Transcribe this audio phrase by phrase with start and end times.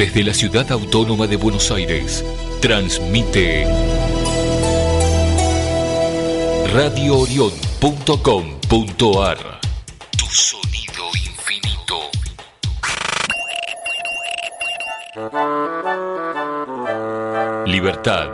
[0.00, 2.24] Desde la ciudad autónoma de Buenos Aires,
[2.62, 3.66] transmite
[6.72, 9.60] radioorion.com.ar
[10.16, 12.08] Tu sonido infinito.
[17.66, 18.30] Libertad,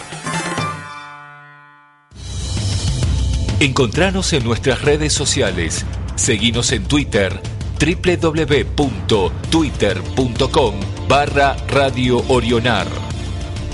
[3.59, 5.85] Encontranos en nuestras redes sociales.
[6.15, 7.39] Seguinos en Twitter
[7.79, 10.75] www.twitter.com
[11.07, 12.23] barra Radio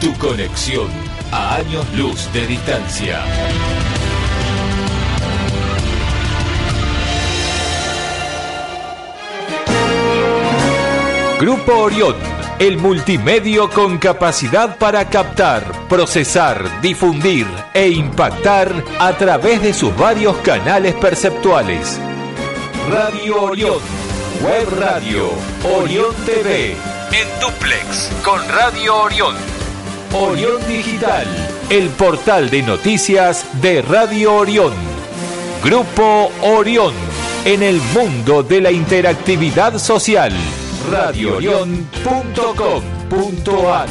[0.00, 0.88] Tu conexión
[1.30, 3.22] a años luz de distancia.
[11.38, 12.16] Grupo Orión,
[12.58, 20.36] el multimedio con capacidad para captar, procesar, difundir e impactar a través de sus varios
[20.38, 21.98] canales perceptuales.
[22.90, 23.78] Radio Orión,
[24.42, 25.30] Web Radio,
[25.78, 26.72] Orión TV,
[27.12, 29.34] en duplex con Radio Orión.
[30.14, 31.26] Orión Digital,
[31.68, 34.72] el portal de noticias de Radio Orión.
[35.62, 36.94] Grupo Orión,
[37.44, 40.32] en el mundo de la interactividad social.
[40.90, 43.88] radioorión.com.ar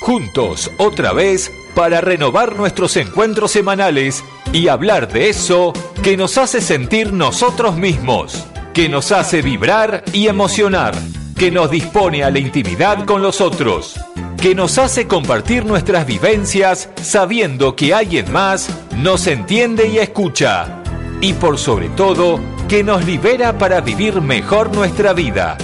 [0.00, 6.60] Juntos, otra vez, para renovar nuestros encuentros semanales y hablar de eso que nos hace
[6.60, 10.94] sentir nosotros mismos, que nos hace vibrar y emocionar,
[11.38, 13.98] que nos dispone a la intimidad con los otros,
[14.40, 20.82] que nos hace compartir nuestras vivencias sabiendo que alguien más nos entiende y escucha,
[21.22, 22.38] y por sobre todo,
[22.74, 25.56] que nos libera para vivir mejor nuestra vida.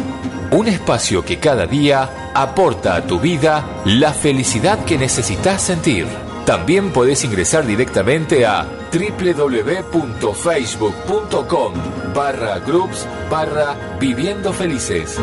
[0.51, 6.06] Un espacio que cada día aporta a tu vida la felicidad que necesitas sentir.
[6.45, 8.63] También podés ingresar directamente a
[8.94, 11.74] www.facebook.com
[12.13, 15.18] barra groups barra viviendo felices.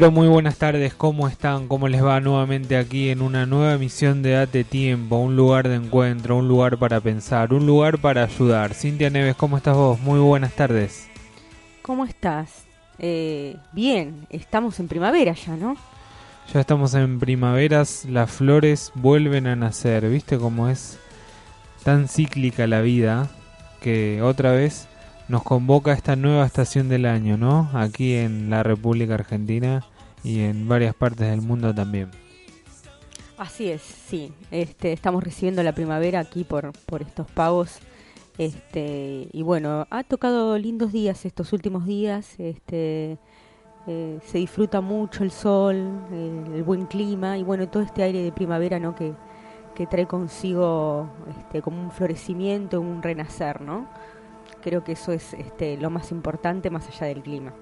[0.00, 1.68] Pero muy buenas tardes, ¿cómo están?
[1.68, 5.18] ¿Cómo les va nuevamente aquí en una nueva emisión de Date Tiempo?
[5.18, 8.72] Un lugar de encuentro, un lugar para pensar, un lugar para ayudar.
[8.72, 10.00] Cintia Neves, ¿cómo estás vos?
[10.00, 11.06] Muy buenas tardes.
[11.82, 12.64] ¿Cómo estás?
[12.98, 15.76] Eh, bien, estamos en primavera ya, ¿no?
[16.54, 20.98] Ya estamos en primaveras, las flores vuelven a nacer, ¿viste cómo es
[21.84, 23.28] tan cíclica la vida
[23.82, 24.88] que otra vez
[25.28, 27.70] nos convoca esta nueva estación del año, ¿no?
[27.74, 29.84] Aquí en la República Argentina
[30.22, 32.10] y en varias partes del mundo también.
[33.38, 34.32] Así es, sí.
[34.50, 37.78] Este, estamos recibiendo la primavera aquí por, por estos pagos.
[38.36, 42.38] Este, y bueno, ha tocado lindos días estos últimos días.
[42.38, 43.18] Este,
[43.86, 45.76] eh, se disfruta mucho el sol,
[46.12, 48.94] el, el, buen clima y bueno, todo este aire de primavera, ¿no?
[48.94, 49.14] Que,
[49.74, 51.08] que trae consigo
[51.38, 53.88] este, como un florecimiento, un renacer, ¿no?
[54.60, 57.52] creo que eso es este, lo más importante más allá del clima.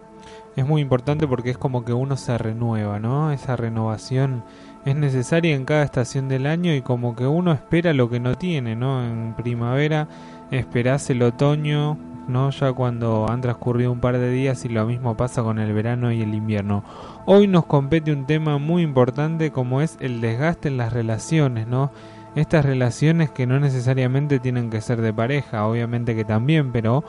[0.56, 3.30] Es muy importante porque es como que uno se renueva, ¿no?
[3.30, 4.42] Esa renovación
[4.84, 8.36] es necesaria en cada estación del año y como que uno espera lo que no
[8.36, 9.04] tiene, ¿no?
[9.04, 10.08] En primavera
[10.50, 11.96] esperás el otoño,
[12.26, 12.50] ¿no?
[12.50, 16.10] Ya cuando han transcurrido un par de días y lo mismo pasa con el verano
[16.10, 16.82] y el invierno.
[17.26, 21.92] Hoy nos compete un tema muy importante como es el desgaste en las relaciones, ¿no?
[22.34, 27.04] estas relaciones que no necesariamente tienen que ser de pareja, obviamente que también, pero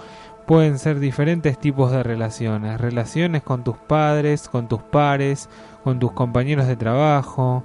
[0.50, 5.48] pueden ser diferentes tipos de relaciones, relaciones con tus padres, con tus pares,
[5.84, 7.64] con tus compañeros de trabajo,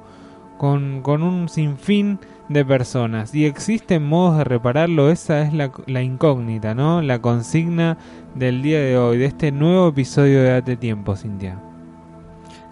[0.58, 2.18] con, con un sinfín
[2.50, 3.34] de personas.
[3.34, 7.00] Y existen modos de repararlo, esa es la, la, incógnita, ¿no?
[7.00, 7.96] La consigna
[8.34, 11.58] del día de hoy, de este nuevo episodio de Date Tiempo, Cintia.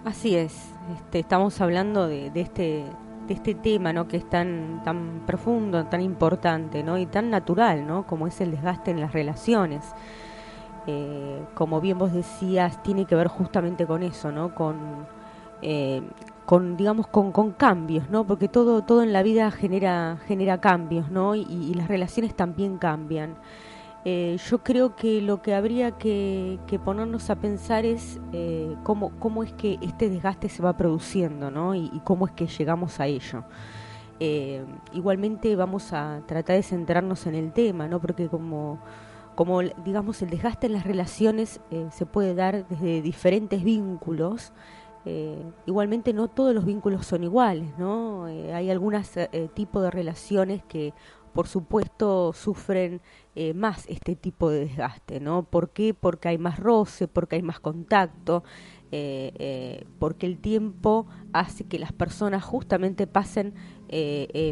[0.05, 0.53] Así es,
[0.95, 2.85] este, estamos hablando de, de este
[3.27, 4.07] de este tema ¿no?
[4.07, 6.97] que es tan, tan profundo, tan importante ¿no?
[6.97, 8.05] y tan natural ¿no?
[8.05, 9.93] como es el desgaste en las relaciones.
[10.85, 14.53] Eh, como bien vos decías, tiene que ver justamente con eso, ¿no?
[14.53, 15.07] con,
[15.61, 16.01] eh,
[16.45, 18.25] con digamos, con, con, cambios, ¿no?
[18.25, 21.35] porque todo, todo en la vida genera, genera cambios ¿no?
[21.35, 23.35] y, y las relaciones también cambian.
[24.05, 29.43] Eh, yo creo que lo que habría que, ponernos a pensar es eh, cómo, cómo
[29.43, 31.73] es que este desgaste se va produciendo ¿no?
[31.73, 33.45] y, cómo es que llegamos a ello.
[34.19, 38.01] Eh, igualmente vamos a tratar de centrarnos en el tema, ¿no?
[38.01, 38.79] porque como,
[39.35, 44.51] como digamos el desgaste en las relaciones se puede dar desde diferentes vínculos,
[45.65, 48.25] igualmente no todos los vínculos son iguales, ¿no?
[48.25, 49.09] Hay algunos
[49.53, 50.93] tipos de relaciones que
[51.33, 53.01] por supuesto sufren
[53.35, 55.41] eh, más este tipo de desgaste, ¿no?
[55.41, 55.95] ¿Por qué?
[55.95, 58.43] Porque hay más roce, porque hay más contacto,
[58.91, 63.55] eh, eh, porque el tiempo hace que las personas justamente pasen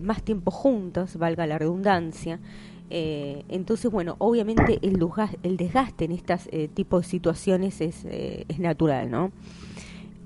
[0.04, 2.40] más tiempo juntas, valga la redundancia.
[2.90, 5.00] entonces, bueno, obviamente el,
[5.44, 9.32] el desgaste en este tipo de situaciones es, es natural, ¿no?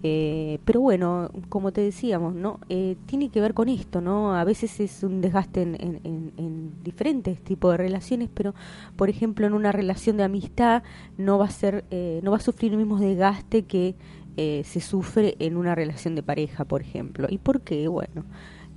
[0.08, 2.60] Eh, pero bueno, como te decíamos, ¿no?
[2.70, 4.36] Eh, tiene que ver con esto, ¿no?
[4.36, 8.54] A veces es un desgaste en, en, en, diferentes tipos de relaciones, pero
[8.98, 10.84] por ejemplo en una relación de amistad
[11.18, 13.96] no va a ser, eh, no va a sufrir el mismo desgaste que
[14.38, 17.26] eh, se sufre en una relación de pareja, por ejemplo.
[17.28, 17.88] ¿Y por qué?
[17.88, 18.26] Bueno,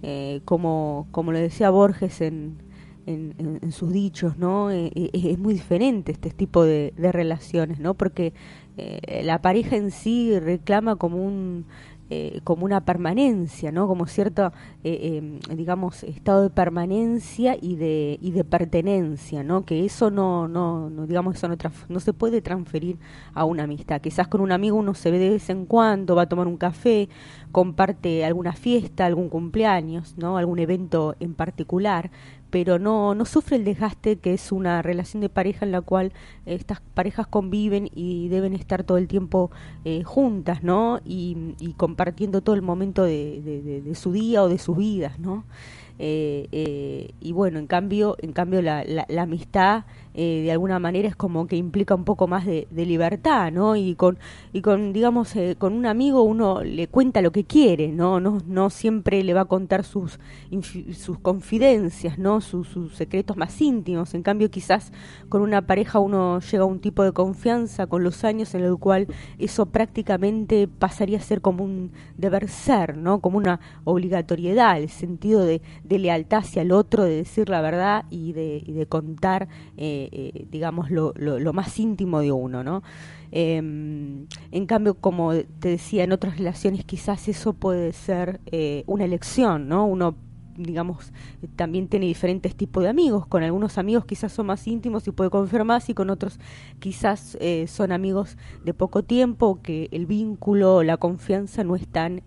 [0.03, 2.57] eh, como, como lo decía Borges en,
[3.07, 4.71] en, en, sus dichos, ¿no?
[4.71, 7.93] Eh, es muy diferente este tipo de, de relaciones, ¿no?
[7.93, 8.33] Porque
[8.79, 11.67] eh, la pareja en sí reclama como un
[12.11, 13.87] eh, como una permanencia, ¿no?
[13.87, 14.51] Como cierto,
[14.83, 19.67] eh, digamos, estado de permanencia y de, y de pertenencia, ¿no?
[19.67, 21.57] Que eso no, no, no digamos, eso no,
[21.91, 22.97] no se puede transferir
[23.35, 24.01] a una amistad.
[24.01, 26.57] Quizás con un amigo uno se ve de vez en cuando, va a tomar un
[26.57, 27.11] café,
[27.53, 30.39] comparte alguna fiesta, algún cumpleaños, ¿no?
[30.39, 32.11] Algún evento en particular,
[32.51, 36.13] pero no, no sufre el desgaste que es una relación de pareja en la cual
[36.47, 39.51] estas parejas conviven y deben estar todo el tiempo
[39.85, 41.01] eh, juntas, ¿no?
[41.05, 45.45] Y, compartiendo todo el momento de, su día o de sus vidas, ¿no?
[45.99, 49.85] Eh, eh, y bueno, en cambio, en cambio la, la, la amistad
[50.21, 53.77] eh, de alguna manera es como que implica un poco más de, libertad, ¿no?
[53.77, 54.19] Y con,
[54.53, 58.19] y con digamos, eh, con un amigo uno le cuenta lo que quiere, ¿no?
[58.19, 60.19] No, siempre le va a contar sus,
[60.93, 62.41] sus confidencias, ¿no?
[62.41, 64.13] Sus, secretos más íntimos.
[64.13, 64.93] En cambio, quizás
[65.29, 68.77] con una pareja uno llega a un tipo de confianza con los años en el
[68.77, 69.07] cual
[69.39, 73.21] eso prácticamente pasaría a ser como un deber ser, ¿no?
[73.21, 78.33] Como una obligatoriedad, el sentido de, lealtad hacia el otro, de decir la verdad y
[78.33, 79.47] de, y de contar.
[79.77, 82.83] Eh, eh, digamos, lo, lo, más íntimo de uno, ¿no?
[83.31, 89.05] Em, en cambio, como te decía, en otras relaciones quizás eso puede ser eh, una
[89.05, 89.87] elección, ¿no?
[89.87, 90.17] Uno
[90.59, 91.13] digamos,
[91.55, 93.27] también tiene diferentes tipos de amigos.
[93.27, 96.41] Con algunos amigos quizás son más íntimos y puede confiar más y con otros
[96.81, 102.23] quizás eh, son amigos de poco tiempo, que el vínculo, la confianza no es tan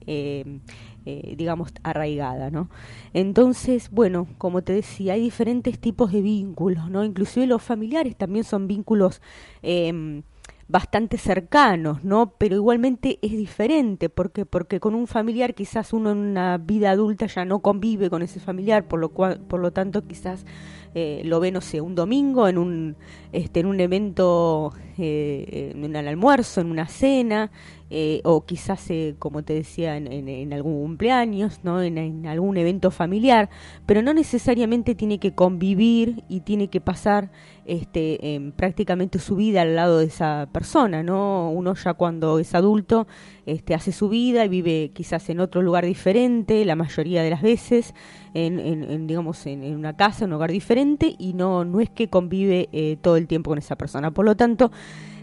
[1.05, 2.70] digamos, arraigada, ¿no?
[3.13, 7.03] Entonces, bueno, como te decía, hay diferentes tipos de vínculos, ¿no?
[7.03, 9.22] Inclusive los familiares también son vínculos
[9.63, 10.22] eh,
[10.72, 12.34] bastante cercanos, ¿no?
[12.38, 17.25] Pero igualmente es diferente, porque porque con un familiar quizás uno en una vida adulta
[17.27, 20.46] ya no convive con ese familiar, por lo cual, por lo tanto quizás
[20.93, 22.95] eh, lo ve no sé un domingo en un
[23.31, 27.50] este en un evento eh, en el almuerzo, en una cena
[27.89, 31.81] eh, o quizás, eh, como te decía, en, algún cumpleaños, ¿no?
[31.81, 33.50] En, algún evento familiar,
[33.86, 37.31] pero no necesariamente tiene que convivir y tiene que pasar
[37.65, 41.50] este, prácticamente su vida al lado de esa persona, ¿no?
[41.50, 43.07] Uno ya cuando es adulto
[43.45, 47.41] este, hace su vida y vive quizás en otro lugar diferente, la mayoría de las
[47.41, 47.95] veces,
[48.34, 52.70] en, digamos, en, una casa, en un hogar diferente, y no, no es que convive
[52.72, 54.12] eh, todo el tiempo con esa persona.
[54.12, 54.72] Por lo tanto,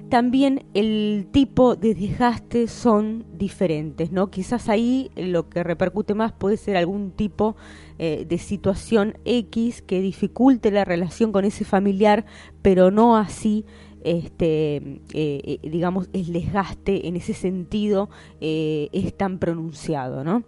[0.08, 4.30] también el tipo de desgaste son diferentes, ¿no?
[4.30, 7.56] Quizás ahí lo que repercute más puede ser algún tipo
[7.98, 12.24] eh, de situación X que dificulte la relación con ese familiar,
[12.62, 13.66] pero no así
[14.04, 18.08] este eh, eh, digamos el desgaste en ese sentido
[18.40, 20.44] es tan pronunciado no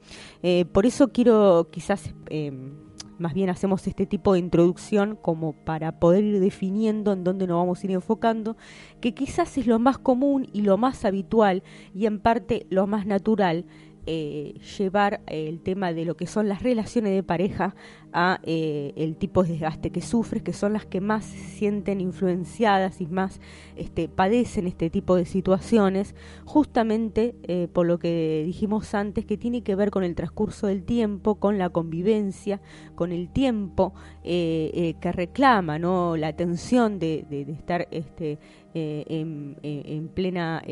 [0.73, 2.73] por eso quiero quizás em,
[3.21, 7.59] más bien hacemos este tipo de introducción como para poder ir definiendo en dónde nos
[7.59, 8.57] vamos a ir enfocando,
[9.00, 11.62] que quizás es lo más común y lo más habitual
[11.95, 13.66] y en parte lo más natural
[14.12, 17.76] eh, llevar el tema de lo que son las relaciones de pareja
[18.12, 22.00] a eh, el tipo de desgaste que sufres, que son las que más se sienten
[22.00, 23.40] influenciadas y más
[23.76, 29.62] este, padecen este tipo de situaciones, justamente eh, por lo que dijimos antes, que tiene
[29.62, 32.61] que ver con el transcurso del tiempo, con la convivencia,
[32.97, 36.17] con el tiempo eh, que reclama, ¿no?
[36.17, 38.40] la atención de, de, de estar este,
[38.74, 40.62] en, en, plena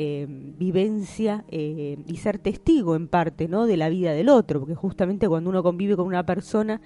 [0.58, 3.66] vivencia y ser testigo en parte ¿no?
[3.66, 6.80] de la vida del otro, porque justamente cuando uno convive con una persona,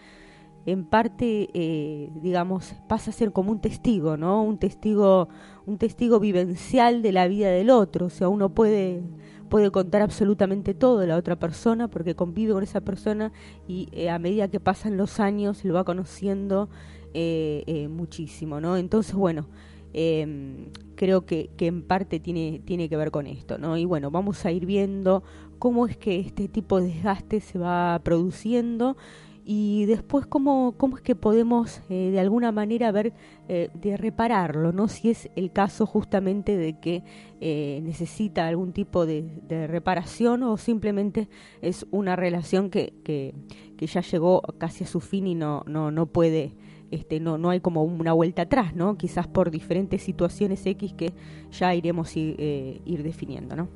[0.67, 4.43] en parte, eh, digamos, pasa a ser como un testigo, ¿no?
[4.43, 5.29] Un testigo,
[5.67, 8.07] un testigo vivencial de la vida del otro.
[8.07, 9.03] O sea, uno puede,
[9.49, 13.33] puede contar absolutamente todo de la otra persona porque convive con esa persona
[13.67, 16.69] y eh, a medida que pasan los años lo va conociendo
[17.15, 18.77] eh, muchísimo, ¿no?
[18.77, 19.49] Entonces, bueno,
[19.93, 23.77] em, creo que, en parte tiene, tiene que ver con esto, ¿no?
[23.77, 25.23] Y bueno, vamos a ir viendo
[25.59, 28.97] cómo es que este tipo de desgaste se va produciendo
[29.45, 33.13] y después cómo, cómo es que podemos eh, de alguna manera ver
[33.49, 34.87] eh, de repararlo, ¿no?
[34.89, 37.03] Si es el caso justamente de que
[37.41, 39.25] eh, necesita algún tipo de,
[39.67, 41.29] reparación o simplemente
[41.61, 43.35] es una relación que, que,
[43.77, 46.53] que, ya llegó casi a su fin y no, no, no puede,
[46.93, 48.97] este, no, no hay como una vuelta atrás, ¿no?
[48.97, 51.13] Quizás por diferentes situaciones X que
[51.51, 53.69] ya iremos ir definiendo, ¿no?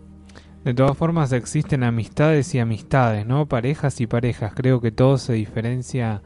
[0.65, 3.47] De todas formas existen amistades y amistades, ¿no?
[3.47, 4.53] Parejas y parejas.
[4.55, 6.23] Creo que todo se diferencia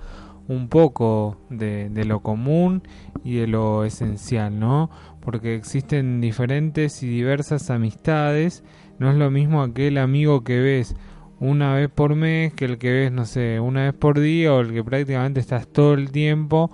[0.49, 2.83] un poco de, lo común
[3.23, 4.91] y de lo esencial, ¿no?
[5.21, 8.65] Porque existen diferentes y diversas amistades.
[8.99, 10.97] No es lo mismo aquel amigo que ves
[11.41, 14.61] una vez por mes que el que ves, no sé, una vez por día o
[14.61, 16.71] el que prácticamente estás todo el tiempo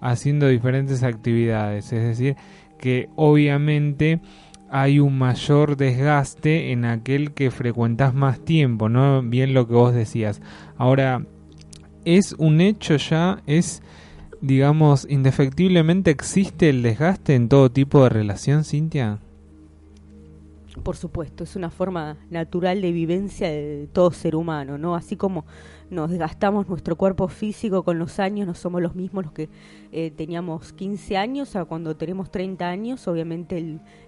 [0.00, 1.92] haciendo diferentes actividades.
[1.92, 2.36] Es decir,
[2.78, 4.20] que obviamente
[4.70, 9.22] hay un mayor desgaste en aquel que frecuentas más tiempo, ¿no?
[9.22, 10.40] Bien lo que vos decías.
[10.76, 11.26] Ahora,
[12.04, 13.82] es un hecho ya, es,
[14.42, 19.18] digamos, indefectiblemente existe el desgaste en todo tipo de relación, Cintia.
[20.84, 24.94] Por supuesto, es una forma natural de vivencia de todo ser humano, ¿no?
[24.94, 25.44] Así como
[25.90, 29.48] nos desgastamos nuestro cuerpo físico con los años, no somos los mismos los que
[29.90, 33.58] eh, teníamos 15 años a cuando tenemos 30 años, obviamente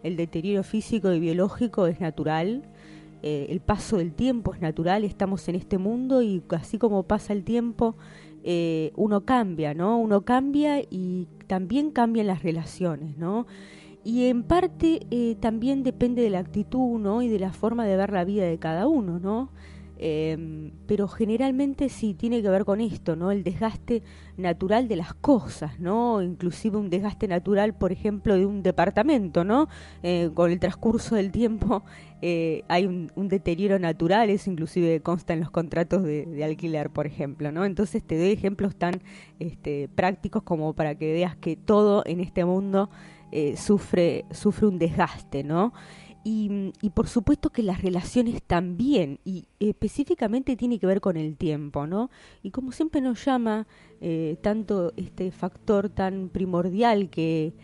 [0.04, 2.62] el, deterioro físico y biológico es natural,
[3.24, 7.32] eh, el paso del tiempo es natural, estamos en este mundo y así como pasa
[7.32, 7.96] el tiempo,
[8.44, 9.98] eh, uno cambia, ¿no?
[9.98, 13.46] Uno cambia y también cambian las relaciones, ¿no?
[14.04, 17.22] Y en parte también depende de la actitud, ¿no?
[17.22, 19.50] Y de la forma de ver la vida de cada uno, ¿no?
[20.04, 23.30] Em, pero generalmente sí tiene que ver con esto, ¿no?
[23.30, 24.02] El desgaste
[24.36, 26.20] natural de las cosas, ¿no?
[26.20, 29.68] Inclusive un desgaste natural, por ejemplo, de un departamento, ¿no?
[30.02, 31.84] Eh, con el transcurso del tiempo
[32.20, 37.52] eh, hay un, deterioro natural, eso inclusive consta en los contratos de, alquiler, por ejemplo,
[37.52, 37.64] ¿no?
[37.64, 39.02] Entonces te doy ejemplos tan
[39.38, 42.90] este, prácticos como para que veas que todo en este mundo
[43.32, 45.72] eh, sufre, sufre un desgaste, ¿no?
[46.24, 51.86] Y, por supuesto que las relaciones también, y específicamente tiene que ver con el tiempo,
[51.86, 52.10] ¿no?
[52.44, 53.66] Y como siempre nos llama
[54.00, 57.54] eh, tanto este factor tan primordial que,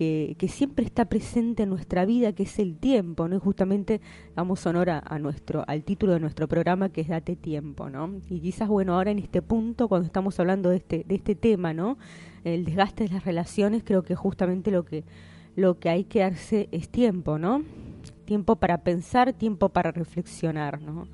[0.00, 3.36] que, siempre está presente en nuestra vida, que es el tiempo, ¿no?
[3.36, 4.00] Y justamente
[4.34, 8.20] damos honor a, nuestro, al título de nuestro programa, que es Date Tiempo, ¿no?
[8.30, 11.74] Y quizás, bueno, ahora en este punto, cuando estamos hablando de este, de este tema,
[11.74, 11.98] ¿no?
[12.44, 15.04] El desgaste de las relaciones, creo que justamente lo que,
[15.54, 17.62] lo que hay que darse es tiempo, ¿no?
[18.24, 21.08] tiempo para pensar, tiempo para reflexionar, ¿no?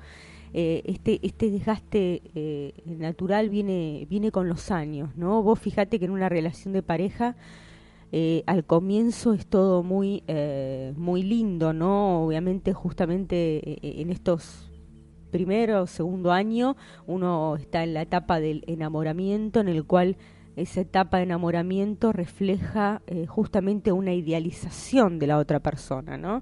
[0.53, 5.41] Eh, este, este desgaste eh, natural viene, viene con los años, ¿no?
[5.41, 7.35] Vos fíjate que en una relación de pareja
[8.11, 10.23] eh, al comienzo es todo muy,
[10.95, 12.25] muy lindo, ¿no?
[12.25, 14.71] Obviamente justamente en estos
[15.31, 20.15] primero segundo año uno está en la etapa del enamoramiento en el cual
[20.55, 26.41] esa etapa de enamoramiento refleja justamente una idealización de la otra persona, ¿no?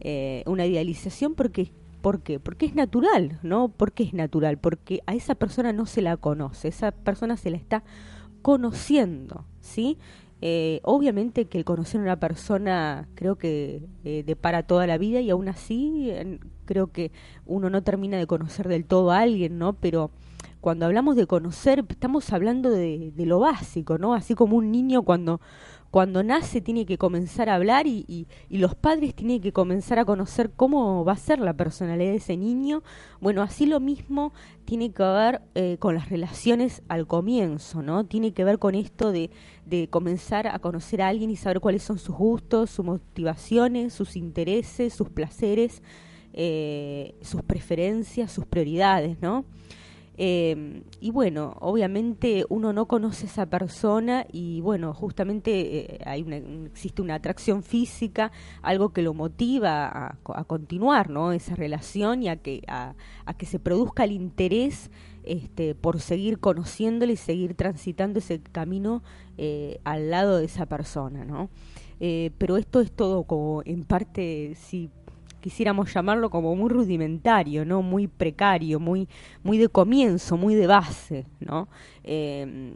[0.00, 2.40] Eh, una idealización porque ¿Por qué?
[2.40, 3.68] Porque es natural, ¿no?
[3.68, 4.56] ¿Por qué es natural?
[4.56, 7.84] Porque a esa persona no se la conoce, esa persona se la está
[8.40, 9.98] conociendo, ¿sí?
[10.42, 15.20] Eh, obviamente que el conocer a una persona creo que eh, depara toda la vida
[15.20, 16.12] y aún así
[16.64, 17.12] creo que
[17.44, 19.74] uno no termina de conocer del todo a alguien, ¿no?
[19.74, 20.10] Pero
[20.60, 24.14] cuando hablamos de conocer estamos hablando de, de lo básico, ¿no?
[24.14, 25.40] Así como un niño cuando
[25.90, 30.04] cuando nace tiene que comenzar a hablar y, y, los padres tienen que comenzar a
[30.04, 32.82] conocer cómo va a ser la personalidad de ese niño.
[33.20, 34.32] Bueno, así lo mismo
[34.64, 38.04] tiene que ver eh, con las relaciones al comienzo, ¿no?
[38.04, 39.30] Tiene que ver con esto de,
[39.66, 44.14] de comenzar a conocer a alguien y saber cuáles son sus gustos, sus motivaciones, sus
[44.14, 45.82] intereses, sus placeres,
[46.32, 49.44] eh, sus preferencias, sus prioridades, ¿no?
[50.22, 57.00] Eh, y bueno, obviamente uno no conoce a esa persona y bueno, justamente eh, existe
[57.00, 58.30] una atracción física,
[58.60, 61.32] algo que lo motiva a, continuar, ¿no?
[61.32, 62.94] Esa relación y a que, a,
[63.38, 64.90] que se produzca el interés
[65.22, 69.02] este, por seguir conociéndole y seguir transitando ese camino
[69.38, 71.48] eh, al lado de esa persona, ¿no?
[72.38, 74.88] pero esto es todo como en parte, si
[75.40, 77.82] quisiéramos llamarlo como muy rudimentario, ¿no?
[77.82, 79.08] Muy precario, muy,
[79.42, 81.68] muy de comienzo, muy de base, ¿no?
[82.04, 82.74] Em,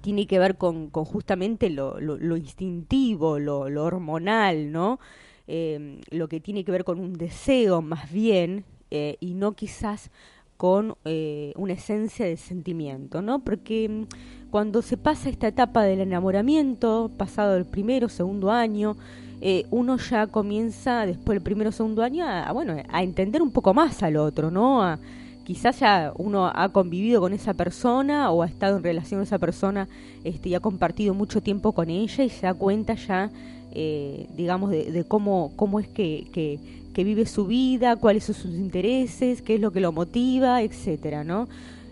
[0.00, 4.98] tiene que ver con, justamente lo, lo, instintivo, lo, hormonal, ¿no?
[5.46, 10.10] Em, lo que tiene que ver con un deseo más bien eh, y no quizás
[10.56, 13.44] con eh, una esencia de sentimiento, ¿no?
[13.44, 18.96] Porque mm, cuando se pasa esta etapa del enamoramiento, pasado el primero, segundo año,
[19.40, 23.50] eh, uno ya comienza después del primero o segundo año a, bueno, a entender un
[23.50, 24.82] poco más al otro, ¿no?
[24.82, 24.98] A,
[25.44, 29.38] quizás ya uno ha convivido con esa persona o ha estado en relación con esa
[29.38, 29.88] persona
[30.24, 33.30] este, y ha compartido mucho tiempo con ella y se da cuenta ya,
[33.72, 39.42] eh, digamos, de, cómo, cómo es que, que, vive su vida, cuáles son sus intereses,
[39.42, 41.46] qué es lo que lo motiva, etcétera, ¿no?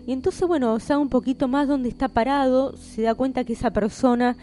[0.07, 3.69] Y entonces, bueno, sabe un poquito más dónde está parado, se da cuenta que esa
[3.69, 4.35] persona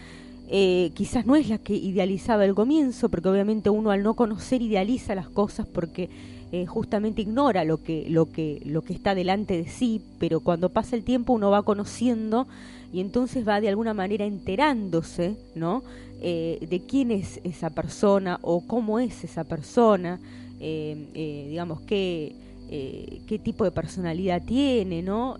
[0.55, 4.61] eh, quizás no es la que idealizaba el comienzo, porque obviamente uno al no conocer
[4.61, 6.11] idealiza las cosas porque
[6.51, 10.69] eh, justamente ignora lo que, lo, que, lo que está delante de sí, pero cuando
[10.69, 12.45] pasa el tiempo uno va conociendo
[12.93, 15.81] y entonces va de alguna manera enterándose, ¿no?
[16.21, 20.19] Eh, de quién es esa persona o cómo es esa persona,
[20.59, 22.35] digamos, qué,
[22.69, 25.39] qué tipo de personalidad tiene, ¿no?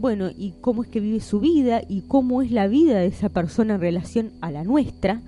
[0.00, 3.28] Bueno, y cómo es que vive su vida y cómo es la vida de esa
[3.28, 5.20] persona en relación a la nuestra,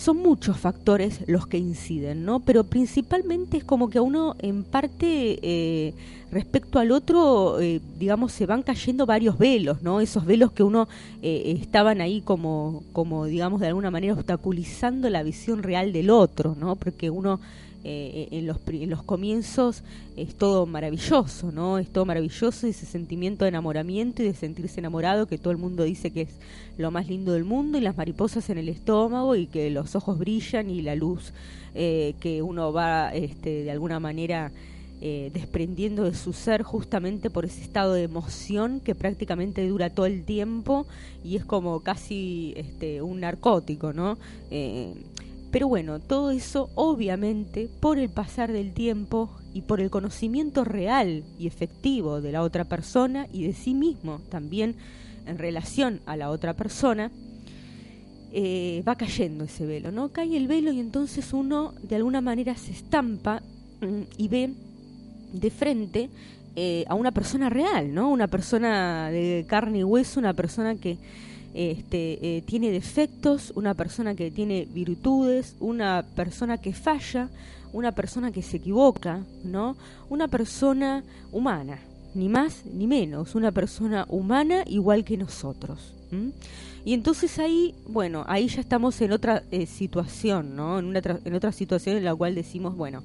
[0.00, 2.40] son muchos factores los que inciden, ¿no?
[2.40, 5.92] Pero principalmente es como que a uno, en parte, eh,
[6.32, 10.00] respecto al otro, eh, digamos, se van cayendo varios velos, ¿no?
[10.00, 10.88] Esos velos que uno
[11.20, 16.56] eh, estaban ahí como, como, digamos, de alguna manera obstaculizando la visión real del otro,
[16.58, 16.76] ¿no?
[16.76, 17.38] Porque uno
[17.82, 19.82] eh, en, los, en los comienzos
[20.16, 21.78] es todo maravilloso, ¿no?
[21.78, 25.84] Es todo maravilloso ese sentimiento de enamoramiento y de sentirse enamorado que todo el mundo
[25.84, 26.30] dice que es
[26.76, 30.18] lo más lindo del mundo y las mariposas en el estómago y que los ojos
[30.18, 31.32] brillan y la luz
[31.74, 34.52] eh, que uno va este, de alguna manera
[35.00, 40.04] eh, desprendiendo de su ser justamente por ese estado de emoción que prácticamente dura todo
[40.04, 40.86] el tiempo
[41.24, 44.18] y es como casi este, un narcótico, ¿no?
[45.50, 51.24] Pero bueno, todo eso obviamente por el pasar del tiempo y por el conocimiento real
[51.38, 54.76] y efectivo de la otra persona y de sí mismo también
[55.26, 57.10] en relación a la otra persona,
[58.32, 60.10] eh, va cayendo ese velo, ¿no?
[60.10, 63.42] Cae el velo y entonces uno de alguna manera se estampa
[63.80, 64.50] mm, y ve
[65.32, 66.10] de frente
[66.54, 68.08] eh, a una persona real, ¿no?
[68.10, 70.98] Una persona de carne y hueso, una persona que
[71.54, 77.28] este, eh, tiene defectos, una persona que tiene virtudes, una persona que falla,
[77.72, 79.76] una persona que se equivoca, ¿no?
[80.08, 81.78] Una persona humana,
[82.14, 85.94] ni más ni menos, una persona humana igual que nosotros.
[86.84, 90.78] Y entonces ahí, bueno, ahí ya estamos en otra eh, situación, ¿no?
[90.78, 93.02] En, una en otra situación en la cual decimos, bueno,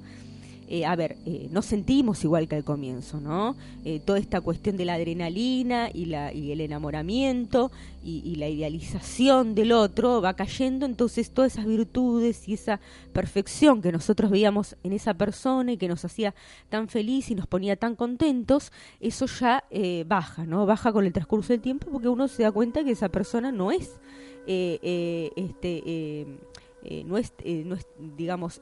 [0.67, 3.56] eh, a ver, eh, nos sentimos igual que al comienzo, ¿no?
[3.84, 7.71] Eh, toda esta cuestión de la adrenalina y, la, y el enamoramiento
[8.04, 12.80] y, la idealización del otro va cayendo, entonces todas esas virtudes y esa
[13.13, 16.36] perfección que nosotros veíamos en esa persona y que nos hacía
[16.69, 19.63] tan feliz y nos ponía tan contentos, eso ya
[20.06, 20.67] baja, ¿no?
[20.67, 23.71] Baja con el transcurso del tiempo porque uno se da cuenta que esa persona no
[23.71, 23.97] es,
[24.45, 26.28] este,
[27.06, 28.62] no es, no es digamos,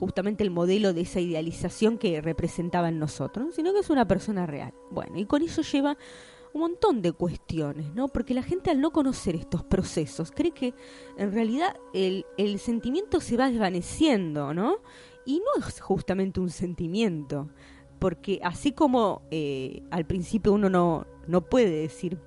[0.00, 4.46] justamente el modelo de esa idealización que representaba en nosotros, sino que es una persona
[4.46, 4.72] real.
[4.90, 5.98] Bueno, y con eso lleva
[6.54, 8.08] un montón de cuestiones, ¿no?
[8.08, 10.74] Porque la gente al no conocer estos procesos cree que
[11.18, 14.78] en realidad el, el sentimiento se va desvaneciendo, ¿no?
[15.26, 17.50] Y no es justamente un sentimiento,
[17.98, 22.18] porque así como eh, al principio uno no, no puede decir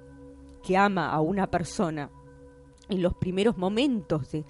[0.62, 2.12] que ama a una persona
[2.88, 4.46] en los primeros momentos de,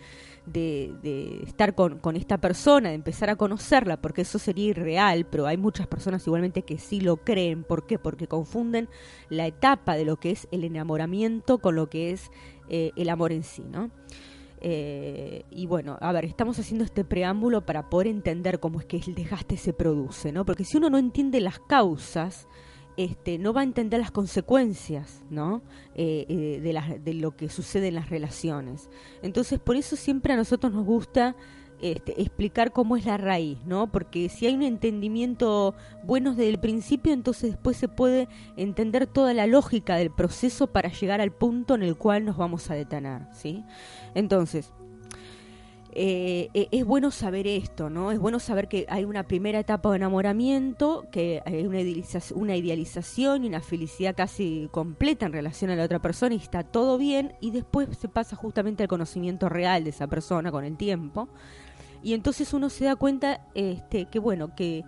[0.45, 5.47] de, estar con, con, esta persona, de empezar a conocerla, porque eso sería irreal, pero
[5.47, 7.63] hay muchas personas igualmente que sí lo creen.
[7.63, 7.99] ¿Por qué?
[7.99, 8.89] Porque confunden
[9.29, 12.31] la etapa de lo que es el enamoramiento con lo que es
[12.69, 13.91] eh, el amor en sí, ¿no?
[14.65, 18.95] Eh, y bueno, a ver, estamos haciendo este preámbulo para poder entender cómo es que
[18.95, 20.45] el desgaste se produce, ¿no?
[20.45, 22.47] Porque si uno no entiende las causas,
[22.97, 25.61] este, no va a entender las consecuencias ¿no?
[25.95, 28.89] Eh, eh, de, lo que sucede en las relaciones.
[29.21, 31.35] Entonces, por eso siempre a nosotros nos gusta
[31.81, 33.91] este, explicar cómo es la raíz, ¿no?
[33.91, 39.33] Porque si hay un entendimiento bueno desde el principio, entonces después se puede entender toda
[39.33, 43.23] la lógica del proceso para llegar al punto en el cual nos vamos a detener,
[43.33, 43.63] ¿sí?
[44.15, 44.71] Entonces,
[45.95, 48.11] eh, eh, es bueno saber esto, ¿no?
[48.11, 53.47] Es bueno saber que hay una primera etapa de enamoramiento, que hay una idealización, y
[53.47, 57.51] una felicidad casi completa en relación a la otra persona y está todo bien, y
[57.51, 61.29] después se pasa justamente al conocimiento real de esa persona con el tiempo.
[62.01, 64.83] Y entonces uno se da cuenta este, que, bueno, que,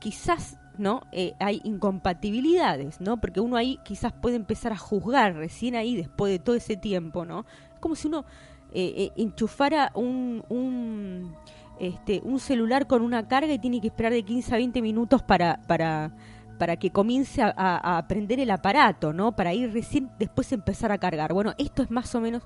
[0.00, 1.00] quizás ¿no?
[1.12, 3.18] Eh, hay incompatibilidades, ¿no?
[3.18, 7.24] Porque uno ahí quizás puede empezar a juzgar recién ahí, después de todo ese tiempo,
[7.24, 7.46] ¿no?
[7.80, 8.26] Como si uno
[8.78, 11.34] eh, eh, enchufara un, un,
[11.80, 15.22] este, un celular con una carga y tiene que esperar de 15 a 20 minutos
[15.22, 16.10] para, para,
[16.58, 19.34] para que comience a, a, prender el aparato, ¿no?
[19.34, 21.32] Para ir recién después empezar a cargar.
[21.32, 22.42] Bueno, esto es más o menos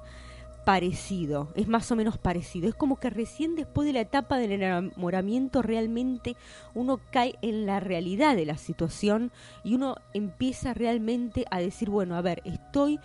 [0.64, 2.68] parecido, es más o menos parecido.
[2.68, 6.36] Es como que recién después de la etapa del enamoramiento realmente
[6.74, 9.32] uno cae en la realidad de la situación
[9.64, 13.00] y uno empieza realmente a decir, bueno, a ver, estoy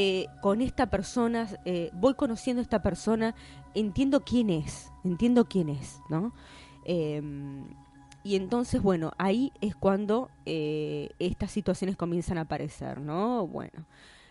[0.00, 3.34] eh, con esta persona, eh, voy conociendo a esta persona,
[3.74, 6.32] entiendo quién es, entiendo quién es, ¿no?
[6.84, 7.64] Em,
[8.22, 13.48] y entonces, bueno, ahí es cuando eh, estas situaciones comienzan a aparecer, ¿no?
[13.48, 13.86] Bueno,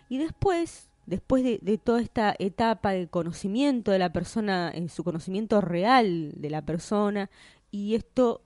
[0.07, 5.59] y después, después de, de, toda esta etapa de conocimiento de la persona, su conocimiento
[5.59, 7.29] real de la persona,
[7.71, 8.39] y esto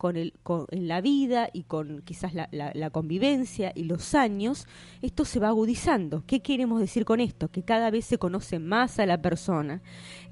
[0.00, 4.66] con, el, con en la vida y con quizás la, la, convivencia y los años,
[5.02, 6.24] esto se va agudizando.
[6.26, 7.50] ¿Qué queremos decir con esto?
[7.50, 9.82] Que cada vez se conoce más a la persona,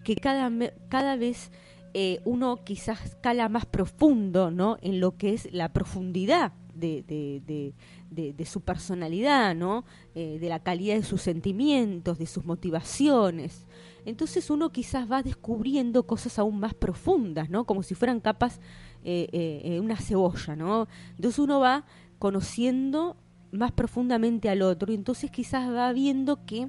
[0.04, 0.50] que cada,
[0.88, 1.52] cada vez
[1.92, 4.78] eh, uno quizás cala más profundo ¿no?
[4.81, 7.74] en lo que es la profundidad de, de,
[8.11, 9.85] de, de su personalidad, ¿no?
[10.14, 13.66] Eh, de la calidad de sus sentimientos, de sus motivaciones.
[14.04, 17.64] entonces uno quizás va descubriendo cosas aún más profundas, ¿no?
[17.64, 18.61] Como si fueran capas,
[19.04, 20.88] eh, eh, una cebolla, ¿no?
[21.16, 21.84] Entonces uno va
[22.18, 23.16] conociendo
[23.52, 26.68] más profundamente al otro y entonces quizás va viendo que,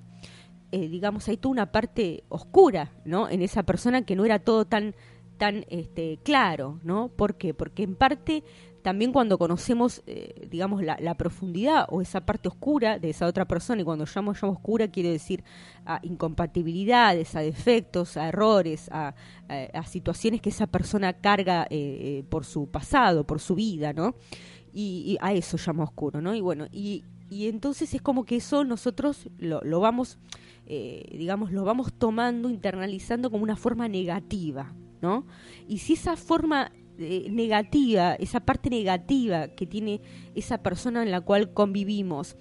[0.71, 3.27] digamos, hay toda una parte oscura, ¿no?
[3.29, 4.95] En esa persona que no era todo tan
[5.39, 7.07] tan este, claro, ¿no?
[7.07, 7.55] ¿Por qué?
[7.55, 8.43] Porque en parte
[8.81, 13.81] también cuando conocemos, eh, digamos, la, profundidad o esa parte oscura de esa otra persona,
[13.81, 15.43] y cuando llamo, llamo oscura quiere decir
[15.85, 19.13] a incompatibilidades, a defectos, a errores, a,
[19.85, 24.15] situaciones que esa persona carga eh, eh, por su pasado, por su vida, ¿no?
[24.71, 26.35] Y, a eso llamo oscuro, ¿no?
[26.35, 30.19] Y bueno, y, y entonces es como que eso nosotros lo, lo vamos,
[30.67, 35.25] digamos, lo vamos tomando, internalizando como una forma negativa, ¿no?
[35.67, 40.01] Y si esa forma eh, negativa, esa parte negativa que tiene
[40.35, 42.35] esa persona en la cual convivimos,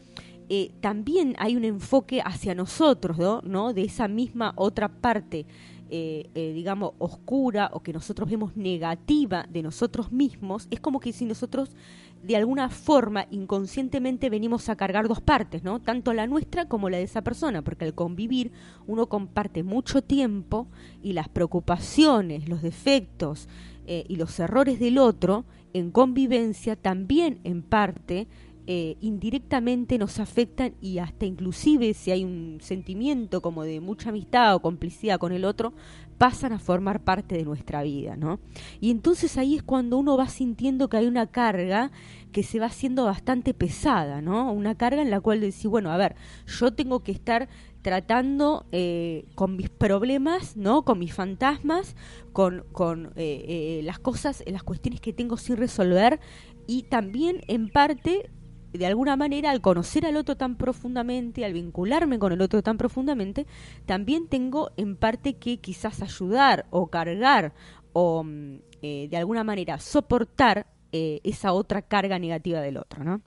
[0.50, 3.74] eh, también hay un enfoque hacia nosotros, ¿no?
[3.74, 5.46] De esa misma otra parte,
[5.90, 11.24] eh, digamos, oscura o que nosotros vemos negativa de nosotros mismos, es como que si
[11.24, 11.74] nosotros
[12.22, 15.80] de alguna forma inconscientemente venimos a cargar dos partes, ¿no?
[15.80, 18.50] Tanto la nuestra como la de esa persona, porque al convivir
[18.86, 20.66] uno comparte mucho tiempo
[21.02, 23.48] y las preocupaciones, los defectos,
[23.90, 28.28] eh, y los errores del otro en convivencia también en parte
[28.70, 34.54] eh, indirectamente nos afectan y hasta inclusive si hay un sentimiento como de mucha amistad
[34.54, 35.72] o complicidad con el otro,
[36.18, 38.40] pasan a formar parte de nuestra vida, ¿no?
[38.78, 41.92] Y entonces ahí es cuando uno va sintiendo que hay una carga
[42.30, 44.52] que se va haciendo bastante pesada, ¿no?
[44.52, 46.14] Una carga en la cual decís, bueno, a ver,
[46.46, 47.48] yo tengo que estar
[47.80, 50.84] tratando eh, con mis problemas, ¿no?
[50.84, 51.96] Con mis fantasmas,
[52.34, 56.20] con, con eh, eh, las cosas, las cuestiones que tengo sin resolver
[56.66, 58.30] y también en parte
[58.72, 62.76] de alguna manera al conocer al otro tan profundamente, al vincularme con el otro tan
[62.76, 63.46] profundamente,
[63.86, 67.54] también tengo en parte que quizás ayudar o cargar
[67.92, 73.20] o mm, de alguna manera soportar esa otra carga negativa del otro, ¿no?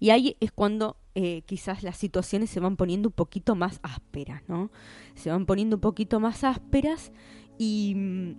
[0.00, 4.42] Y ahí es cuando eh, quizás las situaciones se van poniendo un poquito más ásperas,
[4.48, 4.70] ¿no?
[5.14, 7.12] Se van poniendo un poquito más ásperas
[7.58, 7.96] y,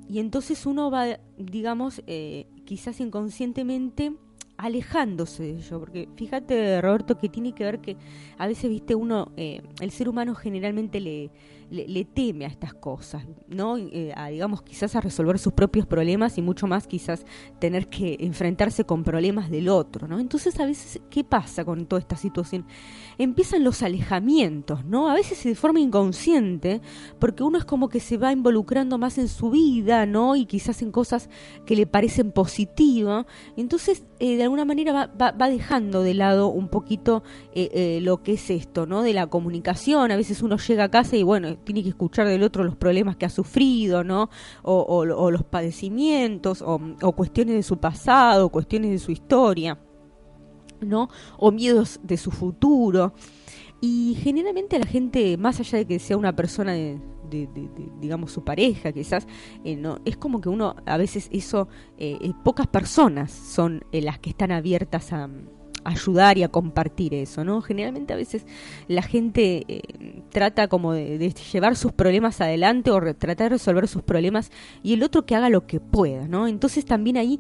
[0.10, 4.14] y entonces uno va, digamos, eh, quizás inconscientemente
[4.58, 7.98] alejándose de ello, porque fíjate Roberto que tiene que ver que
[8.38, 11.30] a veces, viste, uno, eh, el ser humano generalmente le,
[11.70, 13.78] le, teme a estas cosas, ¿no?
[13.78, 17.26] Eh, a, digamos, quizás a resolver sus propios problemas y mucho más quizás
[17.60, 20.20] tener que enfrentarse con problemas del otro, ¿no?
[20.20, 22.66] Entonces, a veces, ¿qué pasa con toda esta situación?
[23.18, 25.10] Empiezan los alejamientos, ¿no?
[25.10, 26.82] A veces de forma inconsciente,
[27.20, 30.36] porque uno es como que se va involucrando más en su vida, ¿no?
[30.36, 31.30] Y quizás en cosas
[31.66, 33.26] que le parecen positivas.
[33.58, 37.24] Entonces, eh, de alguna manera va, va, dejando de lado un poquito
[37.54, 39.02] eh, lo que es esto, ¿no?
[39.02, 40.12] De la comunicación.
[40.12, 43.16] A veces uno llega a casa y, bueno, tiene que escuchar del otro los problemas
[43.16, 44.30] que ha sufrido, ¿no?
[44.64, 46.80] O, los padecimientos, o,
[47.14, 49.80] cuestiones de su pasado, cuestiones de su historia,
[50.82, 51.10] ¿no?
[51.38, 53.14] O miedos de su futuro.
[53.82, 57.00] Y generalmente la gente, más allá de que sea una persona de,
[58.00, 59.28] digamos, su pareja, quizás,
[59.64, 64.30] eh, es como que uno, a veces eso, eh, eh, pocas personas son las que
[64.30, 65.30] están abiertas a,
[65.86, 67.62] ayudar y a compartir eso, ¿no?
[67.62, 68.46] Generalmente a veces
[68.88, 74.02] la gente eh, trata como de, llevar sus problemas adelante o tratar de resolver sus
[74.02, 74.52] problemas
[74.84, 76.48] y el otro que haga lo que pueda, ¿no?
[76.48, 77.40] Entonces también ahí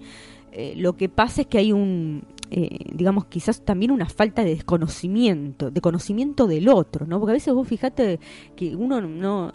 [0.51, 4.51] eh, lo que pasa es que hay un, eh, digamos, quizás también una falta de
[4.51, 7.19] desconocimiento, de conocimiento del otro, ¿no?
[7.19, 8.19] Porque a veces vos fijate
[8.55, 9.51] que uno no,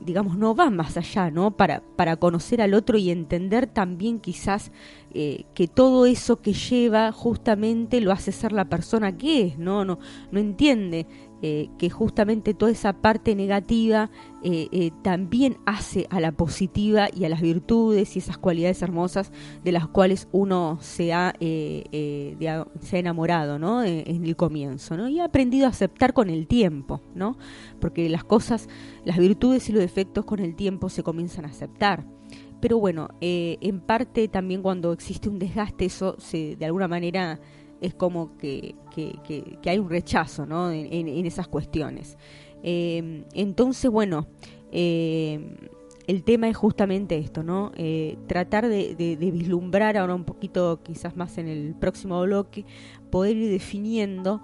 [0.00, 1.50] digamos, no va más allá, ¿no?
[1.56, 4.70] Para, para conocer al otro y entender también quizás
[5.12, 9.84] eh, que todo eso que lleva justamente lo hace ser la persona que es, no,
[9.84, 9.98] no,
[10.30, 11.06] no entiende
[11.42, 14.10] eh, que justamente toda esa parte negativa
[14.44, 19.32] eh, también hace a la positiva y a las virtudes y esas cualidades hermosas
[19.64, 22.36] de las cuales uno se ha, se
[22.92, 23.82] ha enamorado ¿no?
[23.82, 25.08] en el comienzo ¿no?
[25.08, 27.36] y ha aprendido a aceptar con el tiempo, ¿no?
[27.80, 28.68] porque las cosas,
[29.04, 32.19] las virtudes y los defectos con el tiempo se comienzan a aceptar.
[32.60, 37.40] Pero bueno, eh, en parte también cuando existe un desgaste, eso se, de alguna manera
[37.80, 40.70] es como que, que, hay un rechazo ¿no?
[40.70, 42.18] en, esas cuestiones.
[42.62, 44.26] Eh, entonces, bueno,
[44.70, 45.56] eh,
[46.06, 47.72] el tema es justamente esto, ¿no?
[48.26, 52.66] tratar de, vislumbrar ahora un poquito, quizás más en el próximo bloque,
[53.10, 54.42] poder ir definiendo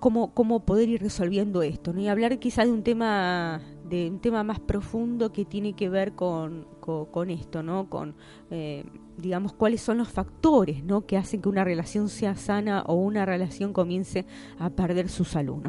[0.00, 2.00] cómo, cómo poder ir resolviendo esto, ¿no?
[2.00, 6.12] Y hablar quizás de un tema de un tema más profundo que tiene que ver
[6.12, 7.88] con, con, esto, ¿no?
[7.88, 8.14] Con,
[8.50, 8.84] eh,
[9.16, 11.06] digamos, cuáles son los factores, ¿no?
[11.06, 14.26] Que hacen que una relación sea sana o una relación comience
[14.58, 15.62] a perder su salud.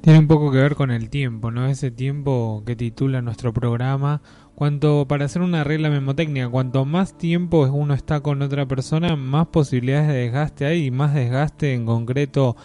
[0.00, 1.66] Tiene un poco que ver con el tiempo, ¿no?
[1.66, 4.22] Ese tiempo que titula nuestro programa.
[4.54, 9.48] Cuanto, para hacer una regla memotécnica, cuanto más tiempo uno está con otra persona, más
[9.48, 12.56] posibilidades de desgaste hay y más desgaste en concreto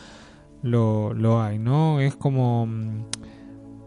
[0.64, 2.00] lo, lo hay, ¿no?
[2.00, 3.06] Es como, mm,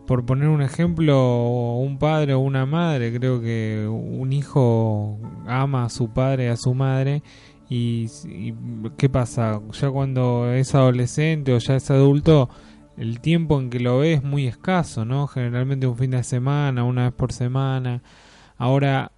[0.07, 5.89] por poner un ejemplo, un padre o una madre, creo que un hijo ama a
[5.89, 7.23] su padre, a su madre,
[7.69, 8.55] y, y
[8.97, 9.61] ¿qué pasa?
[9.73, 12.49] Ya cuando es adolescente o ya es adulto,
[12.97, 15.27] el tiempo en que lo ve es muy escaso, ¿no?
[15.27, 18.03] Generalmente un fin de semana, una vez por semana.
[18.57, 19.13] Ahora,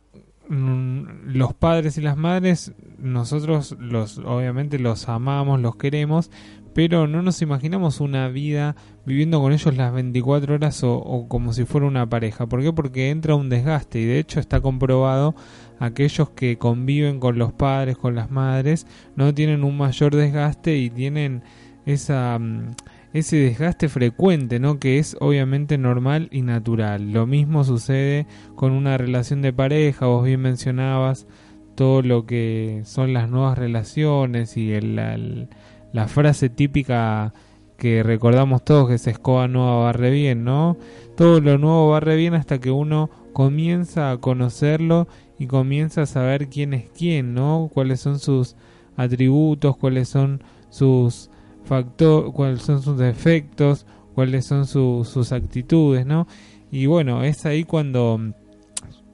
[0.48, 6.30] mm, los padres y las madres, nosotros los, obviamente los amamos, los queremos,
[6.74, 8.76] pero no nos imaginamos una vida
[9.06, 12.46] viviendo con ellos las 24 horas o, como si fuera una pareja.
[12.46, 12.72] ¿Por qué?
[12.72, 15.34] Porque entra un desgaste y de hecho está comprobado
[15.78, 20.90] aquellos que conviven con los padres, con las madres, no tienen un mayor desgaste y
[20.90, 21.42] tienen
[21.86, 22.70] esa mm,
[23.12, 24.78] ese desgaste frecuente, ¿no?
[24.78, 27.12] Que es obviamente normal y natural.
[27.12, 31.26] Lo mismo sucede con una relación de pareja, vos bien mencionabas
[31.74, 35.48] todo lo que son las nuevas relaciones y el,
[35.92, 37.32] la, frase típica
[37.76, 40.76] que recordamos todos que se escoba nueva barre bien, ¿no?
[41.16, 45.06] Todo lo nuevo barre bien hasta que uno comienza a conocerlo
[45.38, 47.70] y comienza a saber quién es quién, ¿no?
[47.72, 48.56] Cuáles son sus
[48.96, 51.30] atributos, cuáles son sus
[51.64, 56.26] factor, cuáles son sus defectos, cuáles son sus actitudes, ¿no?
[56.72, 58.32] Y bueno, es ahí cuando,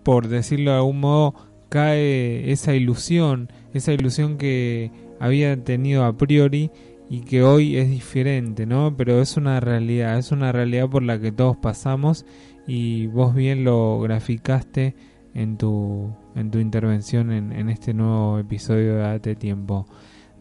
[0.03, 1.35] por decirlo de algún modo,
[1.69, 6.71] cae esa ilusión, esa ilusión que había tenido a priori
[7.09, 8.97] y que hoy es diferente, ¿no?
[8.97, 12.25] Pero es una realidad, es una realidad por la que todos pasamos
[12.67, 14.95] y vos bien lo graficaste
[15.35, 19.87] en tu, en tu intervención en, este nuevo episodio de Date Tiempo.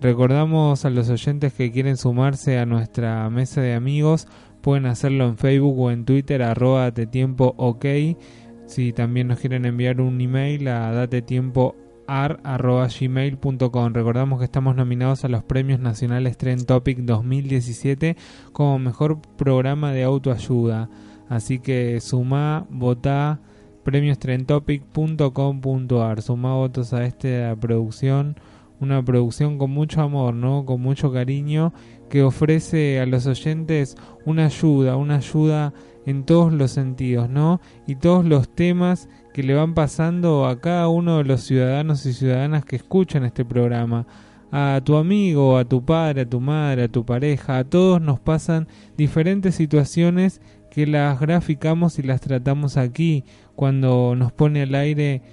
[0.02, 4.28] Recordamos a los oyentes que quieren sumarse a nuestra mesa de amigos,
[4.62, 7.86] pueden hacerlo en Facebook o en Twitter, arroba tiempo ok.
[8.66, 11.08] Si también nos quieren enviar un email a
[12.08, 13.94] datetiempoar.gmail.com.
[13.94, 18.18] Recordamos que estamos nominados a los premios nacionales Trend Topic 2017
[18.52, 20.90] como mejor programa de autoayuda.
[21.30, 23.40] Así que suma, vota
[23.84, 26.22] premiostrentopic.com.ar.
[26.22, 28.36] Suma votos a esta producción
[28.84, 30.66] una producción con mucho amor, ¿no?
[30.66, 31.74] Con mucho cariño
[32.10, 35.74] que ofrece a los oyentes una ayuda, una ayuda
[36.06, 37.62] en todos los sentidos, ¿no?
[37.88, 42.14] Y todos los temas que le van pasando a cada uno de los ciudadanos y
[42.14, 44.06] ciudadanas que escuchan este programa.
[44.52, 48.20] A tu amigo, a tu padre, a tu madre, a tu pareja, a todos nos
[48.20, 53.24] pasan diferentes situaciones que las graficamos y las tratamos aquí
[53.56, 55.24] cuando nos pone al aire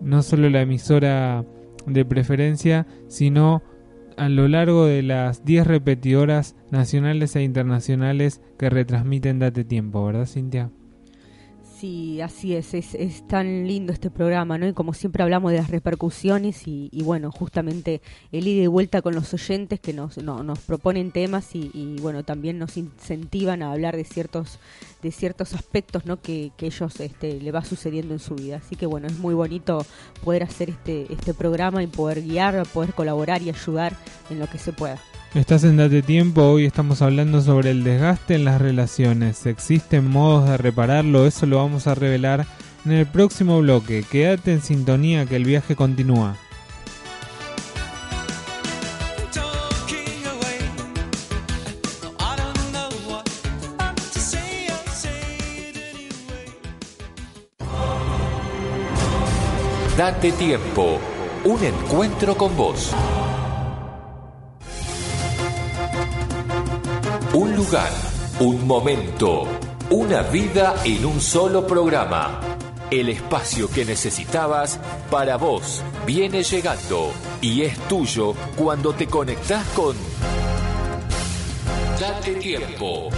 [0.00, 1.44] no solo la emisora
[1.86, 3.62] de preferencia, sino
[4.16, 10.26] a lo largo de las 10 repetidoras nacionales e internacionales que retransmiten Date Tiempo, ¿verdad,
[10.26, 10.70] Cintia?
[11.78, 14.66] Sí, así es, es, tan lindo este programa, ¿no?
[14.66, 18.00] Y como siempre hablamos de las repercusiones y, bueno, justamente
[18.32, 22.58] el ida y vuelta con los oyentes que nos, nos proponen temas y, bueno, también
[22.58, 24.58] nos incentivan a hablar de ciertos
[25.02, 26.22] de ciertos aspectos, ¿no?
[26.22, 28.56] Que, que ellos este, le va sucediendo en su vida.
[28.56, 29.84] Así que bueno, es muy bonito
[30.24, 33.94] poder hacer este, este programa y poder guiar, poder colaborar y ayudar
[34.30, 34.98] en lo que se pueda.
[35.34, 39.44] Estás en Date Tiempo, hoy estamos hablando sobre el desgaste en las relaciones.
[39.44, 41.26] ¿Existen modos de repararlo?
[41.26, 42.46] Eso lo vamos a revelar
[42.86, 44.02] en el próximo bloque.
[44.10, 46.36] Quédate en sintonía que el viaje continúa.
[59.98, 60.98] Date tiempo,
[61.44, 62.94] un encuentro con vos.
[67.36, 67.90] Un lugar,
[68.40, 69.46] un momento,
[69.90, 72.40] una vida en un solo programa.
[72.90, 77.10] El espacio que necesitabas para vos viene llegando
[77.42, 79.94] y es tuyo cuando te conectás con
[82.00, 83.10] Date tiempo.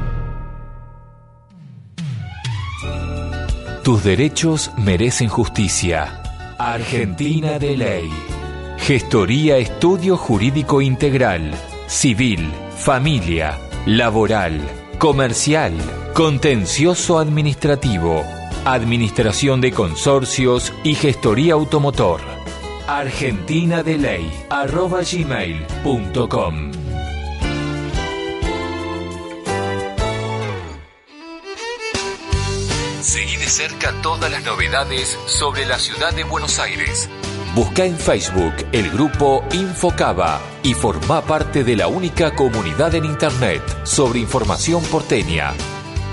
[3.91, 6.23] Tus derechos merecen justicia.
[6.59, 8.09] Argentina de Ley.
[8.79, 11.51] Gestoría Estudio Jurídico Integral.
[11.89, 14.61] Civil, familia, laboral,
[15.01, 15.73] comercial,
[16.15, 18.23] contencioso administrativo,
[18.65, 22.21] administración de consorcios y gestoría automotor.
[22.87, 24.31] Argentina de Ley.
[24.51, 26.71] arroba gmail.com.
[33.51, 37.11] cerca todas las novedades sobre la ciudad de Buenos Aires.
[37.55, 43.61] Busca en Facebook el grupo Infocaba y forma parte de la única comunidad en Internet
[43.85, 45.53] sobre información porteña.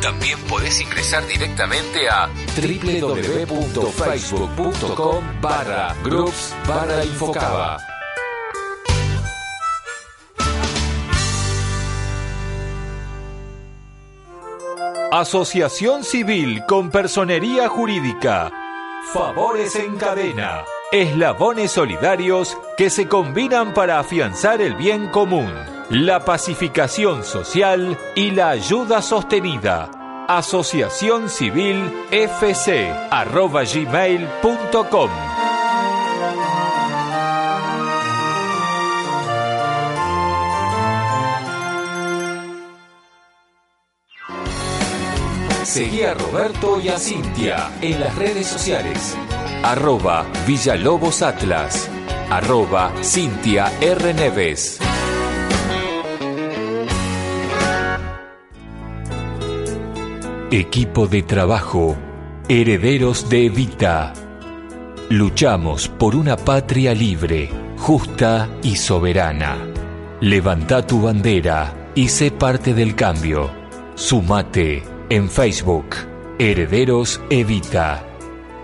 [0.02, 7.78] También podés ingresar directamente a www.facebook.com barra groups barra Infocaba.
[15.12, 18.52] Asociación Civil con Personería Jurídica.
[19.14, 20.66] Favores en cadena.
[20.92, 25.50] Eslabones solidarios que se combinan para afianzar el bien común,
[25.90, 29.90] la pacificación social y la ayuda sostenida.
[30.28, 35.37] Asociación Civil FC arroba gmail.com
[45.78, 49.16] Seguí a Roberto y a Cintia en las redes sociales.
[49.62, 51.88] Arroba Villalobos Atlas.
[52.32, 54.12] Arroba Cintia R.
[54.16, 54.80] Neves.
[60.50, 61.96] Equipo de trabajo.
[62.50, 64.14] Herederos de Evita.
[65.10, 69.58] Luchamos por una patria libre, justa y soberana.
[70.22, 73.52] Levanta tu bandera y sé parte del cambio.
[73.94, 75.96] Sumate en Facebook,
[76.40, 78.04] Herederos Evita.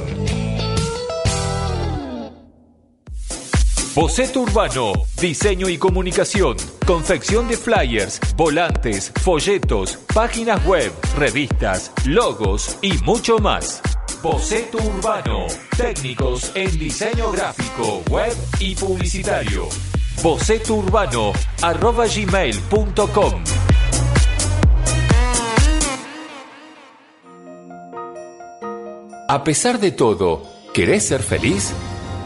[3.96, 6.56] Boceto Urbano, diseño y comunicación,
[6.86, 13.82] confección de flyers, volantes, folletos, páginas web, revistas, logos y mucho más.
[14.22, 15.48] Boceto Urbano.
[15.76, 19.68] Técnicos en diseño gráfico, web y publicitario.
[20.22, 23.44] Boceto Urbano, arroba gmail.com.
[29.30, 30.42] A pesar de todo,
[30.74, 31.72] ¿querés ser feliz?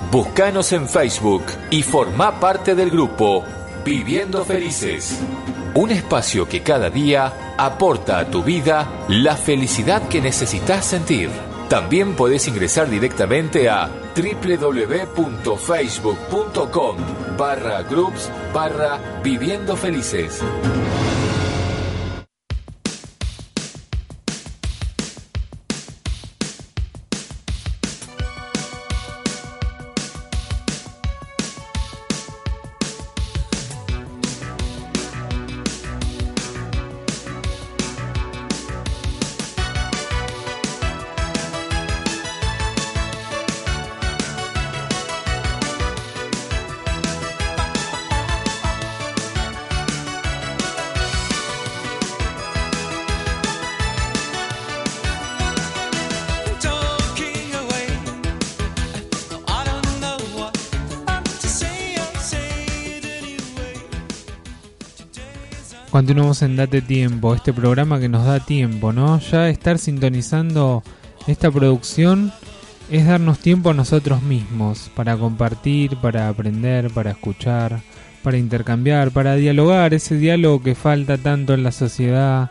[0.10, 3.43] Búscanos en Facebook y forma parte del grupo
[3.84, 5.20] Viviendo Felices.
[5.74, 11.30] Un espacio que cada día aporta a tu vida la felicidad que necesitas sentir.
[11.68, 16.97] También podés ingresar directamente a www.facebook.com
[17.38, 20.41] barra groups barra viviendo felices.
[65.93, 69.19] Continuamos en Date Tiempo, este programa que nos da tiempo, ¿no?
[69.19, 70.81] Ya estar sintonizando
[71.27, 72.33] esta producción
[72.89, 77.81] es darnos tiempo a nosotros mismos para compartir, para aprender, para escuchar,
[78.23, 82.49] para intercambiar, para dialogar, ese diálogo que falta tanto en la sociedad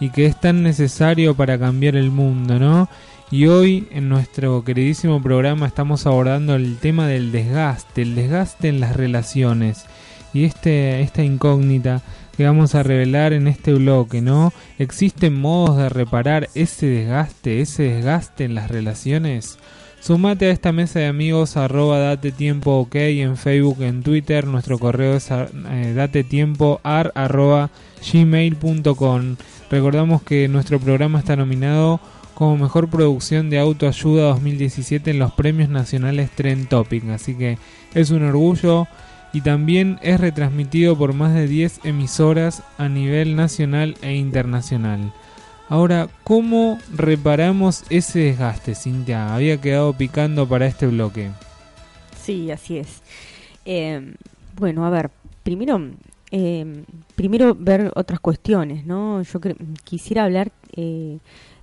[0.00, 2.88] y que es tan necesario para cambiar el mundo, ¿no?
[3.30, 8.80] Y hoy en nuestro queridísimo programa estamos abordando el tema del desgaste, el desgaste en
[8.80, 9.86] las relaciones
[10.32, 12.02] y este, esta incógnita
[12.40, 14.54] que vamos a revelar en este bloque, ¿no?
[14.78, 19.58] ¿Existen modos de reparar ese desgaste, ese desgaste en las relaciones?
[20.00, 24.78] Sumate a esta mesa de amigos arroba date tiempo ok en Facebook, en Twitter, nuestro
[24.78, 27.68] correo es eh, date tiempo ar arroba
[28.10, 29.36] gmail.com.
[29.70, 32.00] Recordamos que nuestro programa está nominado
[32.32, 37.58] como mejor producción de autoayuda 2017 en los premios nacionales Trend Topic, así que
[37.92, 38.88] es un orgullo
[39.32, 45.12] y también es retransmitido por más de 10 emisoras a nivel nacional e internacional.
[45.68, 49.32] Ahora, ¿cómo reparamos ese desgaste, Cintia?
[49.32, 51.30] Había quedado picando para este bloque.
[52.20, 53.02] Sí, así es.
[53.64, 54.14] Eh,
[54.56, 55.10] bueno, a ver,
[55.44, 55.80] primero,
[56.32, 59.22] eh, primero ver otras cuestiones, ¿no?
[59.22, 59.40] Yo
[59.84, 61.18] quisiera hablar eh,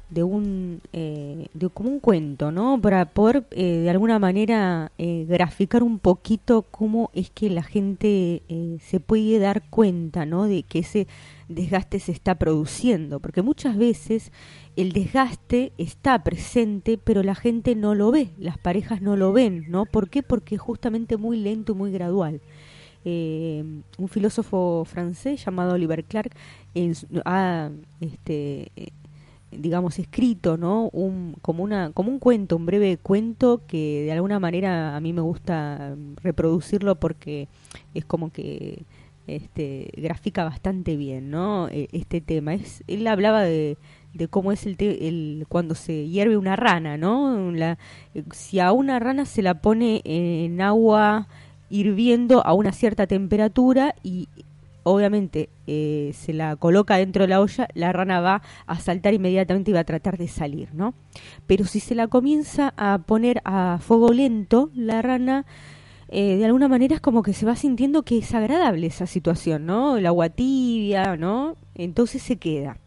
[0.09, 5.25] de un eh, de como un cuento no para poder eh, de alguna manera eh,
[5.27, 8.41] graficar un poquito cómo es que la gente
[8.81, 11.07] se puede dar cuenta no de que ese
[11.49, 13.19] desgaste se está produciendo.
[13.19, 14.31] Porque muchas veces
[14.75, 19.65] el desgaste está presente pero la gente no lo ve las parejas no lo ven
[19.67, 22.41] no por qué porque es justamente muy lento y muy gradual.
[23.05, 26.31] Un filósofo francés llamado Oliver Clark
[26.73, 26.93] en,
[27.23, 27.69] ha
[28.01, 28.69] este,
[29.51, 34.39] digamos escrito no un como una como un cuento un breve cuento que de alguna
[34.39, 37.47] manera a mí me gusta reproducirlo porque
[37.93, 38.83] es como que
[39.27, 42.53] este grafica bastante bien no e, este tema.
[42.53, 43.77] Es él hablaba de,
[44.13, 47.77] de cómo es el, el cuando se hierve una rana no la,
[48.31, 51.27] si a una rana se la pone en agua
[51.69, 54.29] hirviendo a una cierta temperatura y
[54.87, 59.71] obviamente eh, se la coloca dentro de la olla, la rana va a saltar inmediatamente
[59.71, 60.93] y va a tratar de salir, ¿no?
[61.45, 65.45] Pero si se la comienza a poner a fuego lento, la rana
[66.09, 69.65] eh, de alguna manera es como que se va sintiendo que es agradable esa situación,
[69.65, 69.97] ¿no?
[69.97, 71.57] El agua tibia, ¿no?
[71.75, 72.77] Entonces se queda.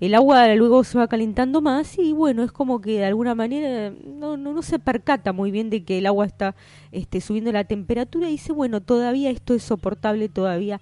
[0.00, 3.92] El agua luego se va calentando más y bueno, es como que de alguna manera
[4.06, 6.54] no, no, no se percata muy bien de que el agua está
[6.92, 10.80] este, subiendo la temperatura y dice, bueno, todavía esto es soportable, todavía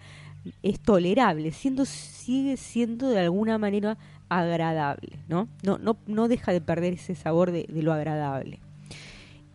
[0.62, 5.48] es tolerable, siendo, sigue siendo de alguna manera agradable, ¿no?
[5.62, 8.60] No, no, no deja de perder ese sabor de, lo agradable.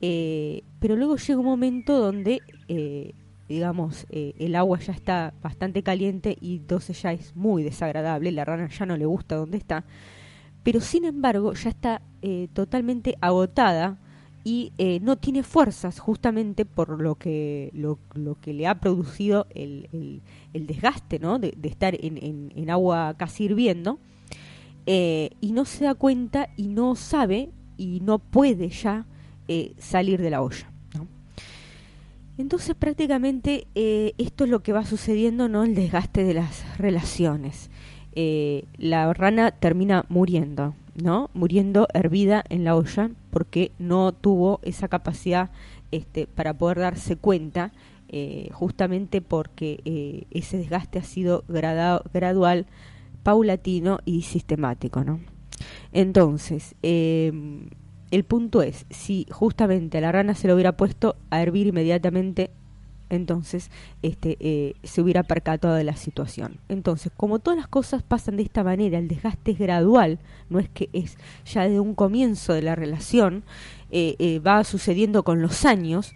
[0.02, 3.14] Eh, pero luego llega un momento donde, eh,
[3.48, 8.46] digamos, eh, el agua ya está bastante caliente y entonces ya es muy desagradable, la
[8.46, 9.86] rana ya no le gusta donde está,
[10.64, 12.02] pero sin embargo ya está
[12.54, 13.98] totalmente agotada
[14.44, 17.98] y eh, no tiene fuerzas justamente por lo que, lo,
[18.42, 20.22] que le ha producido el,
[20.54, 21.40] el, desgaste ¿no?
[21.40, 24.00] de, estar en, en, agua casi hirviendo
[24.86, 29.06] eh, y no se da cuenta y no sabe y no puede ya
[29.48, 30.70] eh, salir de la olla.
[32.36, 35.64] Entonces prácticamente esto es lo que va sucediendo, ¿no?
[35.64, 37.70] El desgaste de las relaciones.
[38.16, 41.30] la rana termina muriendo, ¿no?
[41.34, 45.52] Muriendo hervida en la olla porque no tuvo esa capacidad
[45.92, 47.72] este, para poder darse cuenta,
[48.52, 52.68] justamente porque ese desgaste ha sido gradual,
[53.24, 55.20] paulatino y sistemático, ¿no?
[55.92, 57.70] Entonces, em,
[58.12, 62.52] el punto es, si justamente a la rana se lo hubiera puesto a hervir inmediatamente,
[63.10, 63.70] entonces
[64.02, 66.58] este, eh, se hubiera percatado de la situación.
[66.70, 70.70] Entonces, como todas las cosas pasan de esta manera, el desgaste es gradual, no es
[70.70, 73.44] que es ya de un comienzo de la relación,
[73.92, 76.14] eh, eh, va sucediendo con los años,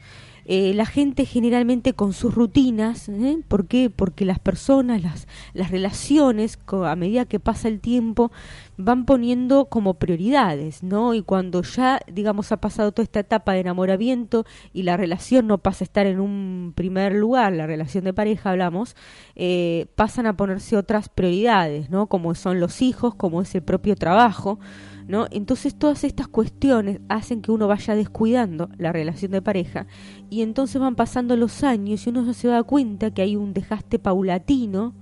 [0.49, 3.39] eh, la gente generalmente con sus rutinas, ¿eh?
[3.49, 3.89] ¿por qué?
[3.89, 8.31] Porque las personas, las, las relaciones, a medida que pasa el tiempo,
[8.77, 11.15] van poniendo como prioridades, ¿no?
[11.15, 15.57] Y cuando ya, digamos, ha pasado toda esta etapa de enamoramiento y la relación no
[15.57, 18.95] pasa a estar en un primer lugar, la relación de pareja hablamos,
[19.35, 22.07] eh, pasan a ponerse otras prioridades, ¿no?
[22.07, 24.59] Como son los hijos, como es el propio trabajo,
[25.07, 25.25] ¿no?
[25.31, 29.87] Entonces todas estas cuestiones hacen que uno vaya descuidando la relación de pareja
[30.29, 33.97] y entonces van pasando los años y uno se da cuenta que hay un desgaste
[33.97, 34.93] paulatino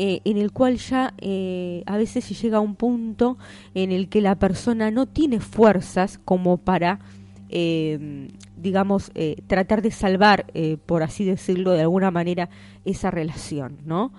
[0.00, 3.36] eh, en el cual ya eh, a veces se llega a un punto
[3.74, 7.00] en el que la persona no tiene fuerzas como para
[7.48, 9.10] eh, digamos
[9.48, 10.46] tratar de salvar
[10.86, 12.48] por así decirlo de alguna manera
[12.84, 14.12] esa relación no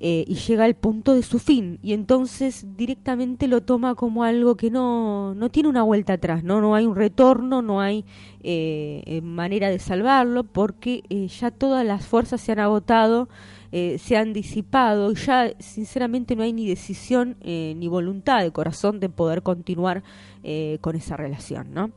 [0.00, 4.56] eh, y llega al punto de su fin y entonces directamente lo toma como algo
[4.56, 8.04] que no, no tiene una vuelta atrás, no, no hay un retorno, no hay
[8.44, 11.02] eh, eh, manera de salvarlo porque
[11.36, 13.28] ya todas las fuerzas se han agotado,
[13.72, 15.12] se han disipado.
[15.12, 20.02] Y ya sinceramente no hay ni decisión ni voluntad de corazón de poder continuar
[20.80, 21.92] con esa relación, ¿no?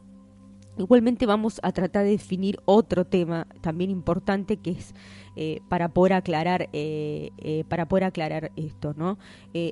[0.78, 4.96] Igualmente vamos a tratar de definir otro tema también importante que es
[5.36, 9.18] eh, para poder aclarar eh, eh, para poder aclarar esto no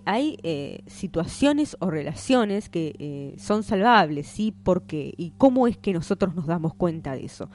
[0.05, 0.37] hay
[0.87, 6.73] situaciones o relaciones que son salvables sí porque y cómo es que nosotros nos damos
[6.73, 7.49] cuenta de eso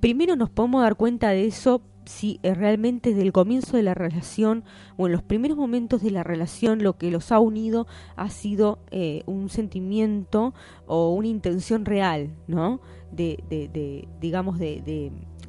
[0.00, 4.64] primero nos podemos dar cuenta de eso si realmente desde el comienzo de la relación
[4.96, 7.86] o en los primeros momentos de la relación lo que los ha unido
[8.16, 8.80] ha sido
[9.26, 10.52] un sentimiento
[10.86, 12.80] o una intención real, ¿no?
[13.12, 14.82] De, de, de digamos, de,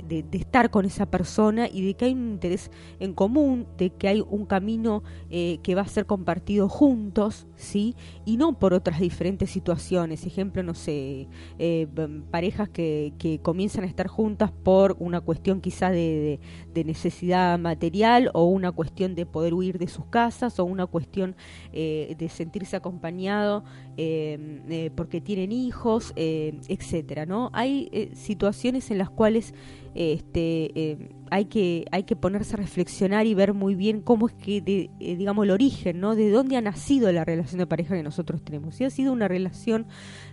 [0.08, 4.08] de, estar con esa persona y de que hay un interés en común, de que
[4.08, 7.96] hay un camino eh, que va a ser compartido juntos, ¿sí?
[8.26, 10.26] Y no por otras diferentes situaciones.
[10.26, 11.28] Ejemplo, no sé,
[11.60, 11.88] eh,
[12.30, 16.40] parejas que, que, comienzan a estar juntas por una cuestión quizá de,
[16.74, 21.36] necesidad material o una cuestión de poder huir de sus casas o una cuestión
[21.72, 23.64] eh, de sentirse acompañado
[24.96, 27.52] porque tienen hijos, etcétera, ¿no?
[27.54, 29.54] Hay situaciones en las cuales
[29.94, 30.98] este, eh,
[31.32, 35.16] hay, que, hay que ponerse a reflexionar y ver muy bien cómo es que, eh,
[35.16, 36.14] digamos, el origen, ¿no?
[36.14, 38.76] De dónde ha nacido la relación de pareja que nosotros tenemos.
[38.76, 39.88] Si ha sido una relación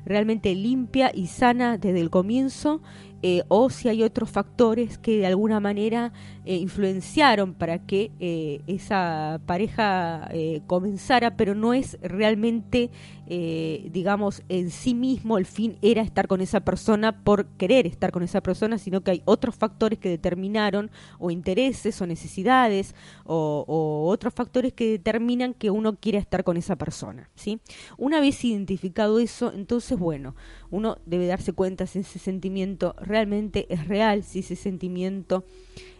[0.04, 2.82] realmente limpia y sana desde el comienzo
[3.20, 6.12] eh, o si hay otros factores que de alguna manera
[6.44, 10.28] eh, influenciaron para que eh, esa pareja
[10.66, 12.90] comenzara, pero no es realmente,
[13.26, 18.22] digamos, en sí mismo el fin era estar con esa persona por querer estar con
[18.22, 22.94] esa persona, sino que hay otros factores que determinaron, o intereses, o necesidades,
[23.24, 27.28] o, otros factores que determinan que uno quiera estar con esa persona.
[27.34, 27.60] ¿sí?
[27.96, 30.34] Una vez identificado eso, entonces, bueno,
[30.70, 35.44] uno debe darse cuenta si ese sentimiento realmente es real, si ese sentimiento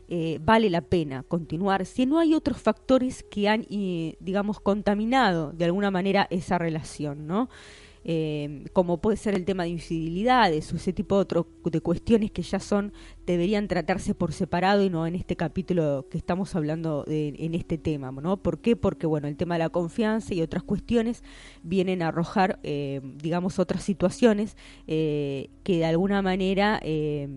[0.09, 5.53] eh, vale la pena continuar, si no hay otros factores que han, eh, digamos, contaminado
[5.53, 7.51] de alguna manera esa relación, ¿no?
[8.05, 12.31] Eh, como puede ser el tema de infidelidades o ese tipo de, otro, de cuestiones
[12.31, 12.93] que ya son,
[13.27, 17.79] deberían tratarse por separado y no en este capítulo que estamos hablando de, en este
[17.79, 18.39] tema, ¿no?
[18.39, 18.77] ¿Por qué?
[18.77, 21.23] Porque, bueno, el tema de la confianza y otras cuestiones
[21.63, 27.29] vienen a arrojar, eh, digamos, otras situaciones eh, que de alguna manera eh,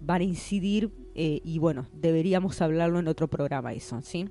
[0.00, 4.26] van a incidir y, bueno, deberíamos hablarlo en otro programa eso, ¿sí?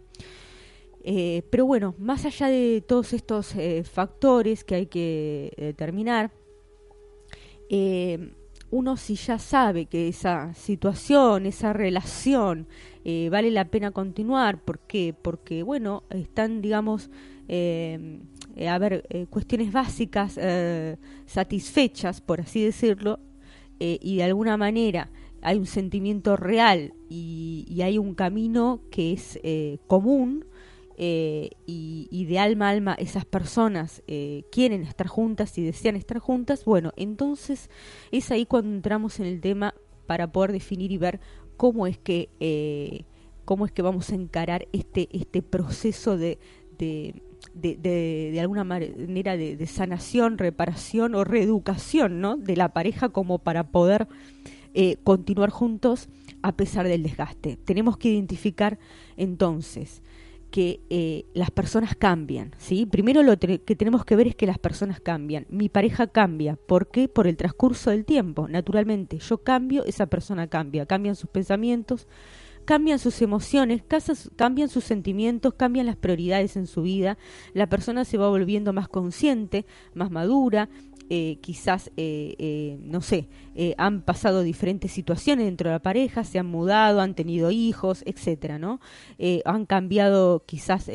[1.01, 6.31] Eh, pero bueno, más allá de todos estos eh, factores que hay que determinar,
[7.69, 8.33] eh,
[8.71, 12.67] uno si ya sabe que esa situación, esa relación
[13.31, 15.15] vale la pena continuar, ¿por qué?
[15.19, 17.09] Porque, bueno, están, digamos,
[17.49, 20.39] a ver, cuestiones básicas
[21.25, 23.19] satisfechas, por así decirlo,
[23.79, 25.09] y de alguna manera
[25.41, 29.39] hay un sentimiento real y hay un camino que es
[29.87, 30.45] común,
[31.01, 36.19] eh, y, de alma a alma esas personas eh, quieren estar juntas y desean estar
[36.19, 37.69] juntas, bueno, entonces
[38.11, 39.73] es ahí cuando entramos en el tema
[40.07, 41.21] para poder definir y ver
[41.55, 43.05] cómo es que, eh,
[43.45, 46.37] cómo es que vamos a encarar este, este proceso de,
[46.77, 47.13] de,
[47.53, 52.35] de, alguna manera de, sanación, reparación o reeducación ¿no?
[52.35, 54.09] de la pareja como para poder
[55.05, 56.09] continuar juntos
[56.41, 57.55] a pesar del desgaste.
[57.55, 58.79] Tenemos que identificar
[59.15, 60.01] entonces
[60.51, 62.85] que eh, las personas cambian, ¿sí?
[62.85, 65.45] Primero lo que tenemos que ver es que las personas cambian.
[65.49, 66.55] Mi pareja cambia.
[66.55, 67.07] ¿Por qué?
[67.07, 68.47] Por el transcurso del tiempo.
[68.47, 70.85] Naturalmente, yo cambio, esa persona cambia.
[70.85, 72.07] Cambian sus pensamientos,
[72.65, 73.81] cambian sus emociones,
[74.35, 77.17] cambian sus sentimientos, cambian las prioridades en su vida,
[77.53, 80.69] la persona se va volviendo más consciente, más madura,
[81.09, 83.27] eh, quizás, eh, eh, no sé,
[83.77, 88.57] han pasado diferentes situaciones dentro de la pareja, se han mudado, han tenido hijos, etcétera,
[88.57, 88.79] ¿no?
[89.43, 90.89] han cambiado quizás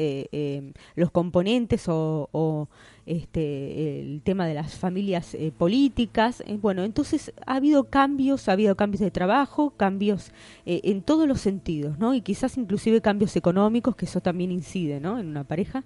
[0.96, 2.68] los componentes o
[3.06, 6.42] este, el tema de las familias eh, políticas.
[6.46, 10.32] Eh, bueno, entonces ha habido cambios, ha habido cambios de trabajo, cambios
[10.64, 12.14] eh, en todos los sentidos, ¿no?
[12.14, 15.18] Y quizás inclusive cambios económicos, que eso también incide, ¿no?
[15.18, 15.84] En una pareja.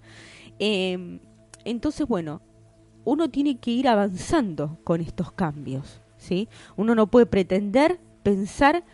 [1.65, 2.41] Entonces, bueno,
[3.09, 6.49] uno tiene que ir avanzando con estos cambios, ¿sí?
[6.77, 8.85] Uno no puede pretender, pensar,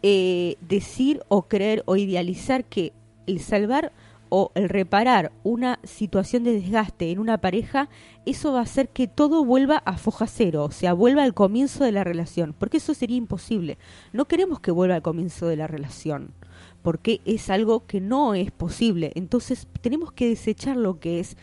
[0.00, 2.92] decir o creer o idealizar que
[3.26, 3.90] el salvar
[4.28, 7.88] o el reparar una situación de desgaste en una pareja,
[8.26, 11.84] eso va a hacer que todo vuelva a foja cero, o sea, vuelva al comienzo
[11.84, 13.78] de la relación, porque eso sería imposible.
[14.12, 16.32] No queremos que vuelva al comienzo de la relación,
[16.82, 19.12] porque es algo que no es posible.
[19.14, 21.36] Entonces tenemos que desechar lo que es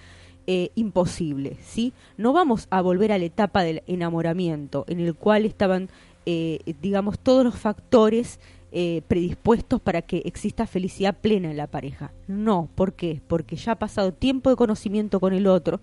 [0.54, 1.94] eh, imposible, ¿sí?
[2.18, 5.88] No vamos a volver a la etapa del enamoramiento, en el cual estaban,
[6.26, 8.38] eh, digamos, todos los factores
[8.74, 12.12] eh, predispuestos para que exista felicidad plena en la pareja.
[12.28, 13.22] No, ¿por qué?
[13.30, 15.80] Porque ya ha pasado tiempo de conocimiento con el otro,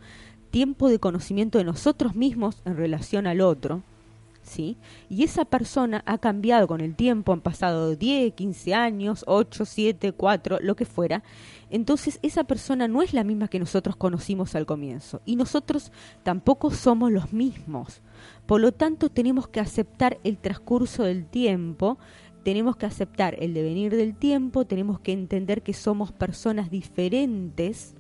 [0.50, 3.80] tiempo de conocimiento de nosotros mismos en relación al otro,
[4.48, 4.76] ¿sí?
[5.08, 10.12] Y esa persona ha cambiado con el tiempo, han pasado 10, 15 años, 8, 7,
[10.12, 11.22] 4, lo que fuera.
[11.70, 15.92] Entonces esa persona no es la misma que nosotros conocimos al comienzo y nosotros
[16.22, 18.00] tampoco somos los mismos.
[18.46, 21.98] Por lo tanto, tenemos que aceptar el transcurso del tiempo,
[22.42, 27.94] tenemos que aceptar el devenir del tiempo, tenemos que entender que somos personas diferentes,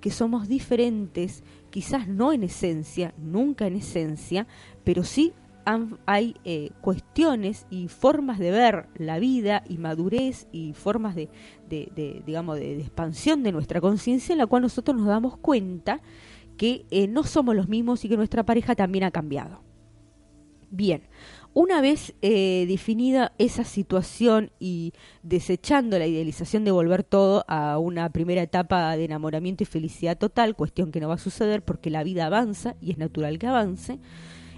[0.00, 4.46] que somos diferentes, quizás no en esencia, nunca en esencia,
[4.84, 5.32] pero sí
[6.06, 11.28] hay eh, cuestiones y formas de ver la vida y madurez y formas de,
[12.26, 16.00] digamos, de, expansión de nuestra conciencia en la cual nosotros nos damos cuenta
[16.56, 19.62] que eh, no somos los mismos y que nuestra pareja también ha cambiado.
[20.70, 21.02] Bien,
[21.54, 28.08] una vez eh, definida esa situación y desechando la idealización de volver todo a una
[28.10, 32.04] primera etapa de enamoramiento y felicidad total, cuestión que no va a suceder porque la
[32.04, 33.98] vida avanza y es natural que avance,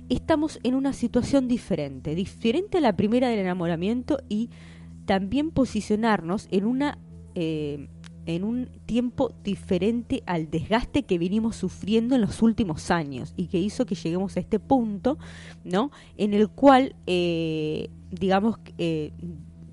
[0.08, 4.50] estamos en una situación diferente, diferente a la primera del enamoramiento y
[5.06, 6.98] también posicionarnos en una
[7.34, 7.88] eh,
[8.26, 13.58] en un tiempo diferente al desgaste que vinimos sufriendo en los últimos años y que
[13.58, 15.18] hizo que lleguemos a este punto,
[15.62, 15.90] ¿no?
[16.16, 19.12] En el cual, eh, digamos, eh,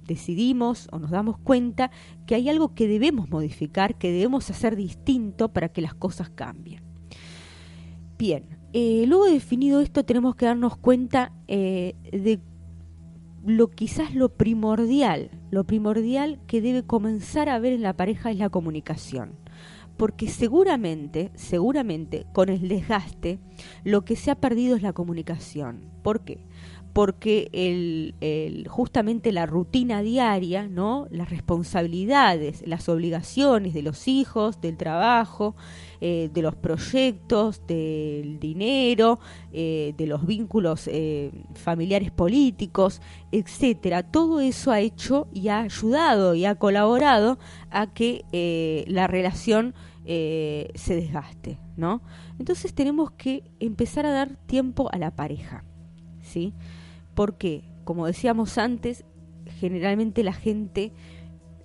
[0.05, 1.91] decidimos o nos damos cuenta
[2.25, 6.83] que hay algo que debemos modificar, que debemos hacer distinto para que las cosas cambien.
[8.17, 12.39] Bien, eh, luego de definido esto tenemos que darnos cuenta de
[13.43, 18.37] lo quizás lo primordial, lo primordial que debe comenzar a ver en la pareja es
[18.37, 19.33] la comunicación.
[19.97, 23.39] Porque seguramente, seguramente con el desgaste,
[23.83, 25.91] lo que se ha perdido es la comunicación.
[26.01, 26.39] ¿Por qué?
[26.93, 28.13] porque
[28.67, 31.07] justamente la rutina diaria, ¿no?
[31.09, 35.55] las responsabilidades, las obligaciones de los hijos, del trabajo,
[36.03, 39.19] eh, de los proyectos, del dinero,
[39.53, 46.33] eh, de los vínculos eh, familiares políticos, etcétera, todo eso ha hecho y ha ayudado
[46.33, 47.37] y ha colaborado
[47.69, 48.25] a que
[48.87, 52.01] la relación se desgaste, ¿no?
[52.39, 55.63] Entonces tenemos que empezar a dar tiempo a la pareja,
[56.21, 56.55] ¿sí?
[57.13, 59.05] Porque, como decíamos antes,
[59.59, 60.93] generalmente la gente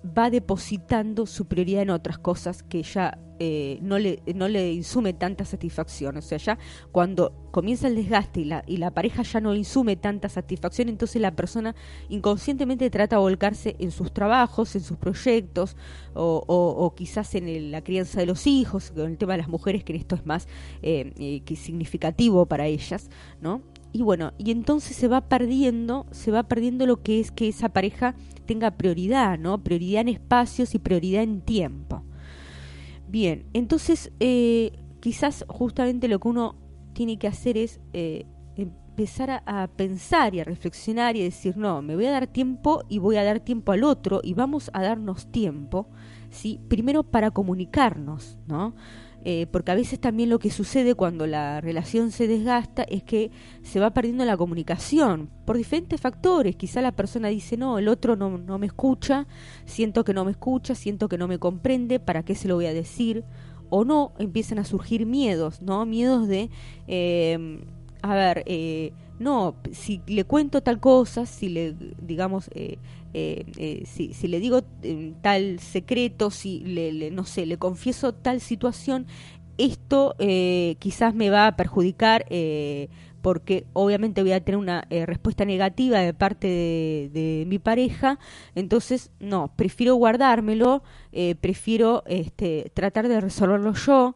[0.05, 5.13] va depositando su prioridad en otras cosas que ya eh, no, le, no le insume
[5.13, 6.17] tanta satisfacción.
[6.17, 6.57] O sea, ya
[6.91, 11.21] cuando comienza el desgaste y la, y la pareja ya no insume tanta satisfacción, entonces
[11.21, 11.75] la persona
[12.09, 15.75] inconscientemente trata de volcarse en sus trabajos, en sus proyectos
[16.13, 19.95] o, quizás en la crianza de los hijos, con el tema de las mujeres, que
[19.95, 20.47] esto es más
[20.81, 23.09] eh, eh significativo para ellas,
[23.41, 23.61] ¿no?
[23.93, 27.69] y bueno, y entonces se va perdiendo, se va perdiendo lo que es que esa
[27.69, 28.15] pareja
[28.45, 29.63] tenga prioridad, ¿no?
[29.63, 32.03] Prioridad en espacios y prioridad en tiempo.
[33.07, 36.55] Bien, entonces eh, quizás justamente lo que uno
[36.93, 41.83] tiene que hacer es eh, em, empezar a, pensar y a reflexionar y decir, no,
[41.83, 44.81] me voy a dar tiempo y voy a dar tiempo al otro y vamos a
[44.81, 45.87] darnos tiempo,
[46.29, 46.59] ¿sí?
[46.67, 48.75] Primero para comunicarnos, ¿no?
[49.29, 53.31] Eh, porque a veces también lo que sucede cuando la relación se desgasta es que
[53.61, 56.55] se va perdiendo la comunicación por diferentes factores.
[56.55, 59.27] Quizá la persona dice, no, el otro no, no me escucha,
[59.65, 62.67] siento que no me escucha, siento que no me comprende, ¿para qué se lo voy
[62.67, 63.25] a decir?
[63.69, 65.85] O no, empiezan a surgir miedos, ¿no?
[65.85, 66.49] Miedos de,
[66.87, 67.59] eh,
[68.01, 72.77] a ver, eh, no, si le cuento tal cosa, si le, digamos, eh,
[73.13, 74.61] eh, eh, si, si, le digo
[75.21, 79.07] tal secreto, si le, no sé, le confieso tal situación,
[79.57, 80.15] esto
[80.77, 82.27] quizás me va a perjudicar
[83.23, 88.19] porque obviamente voy a tener una respuesta negativa de parte de, de, mi pareja,
[88.53, 90.83] entonces no, prefiero guardármelo,
[91.41, 94.15] prefiero este, tratar de resolverlo yo,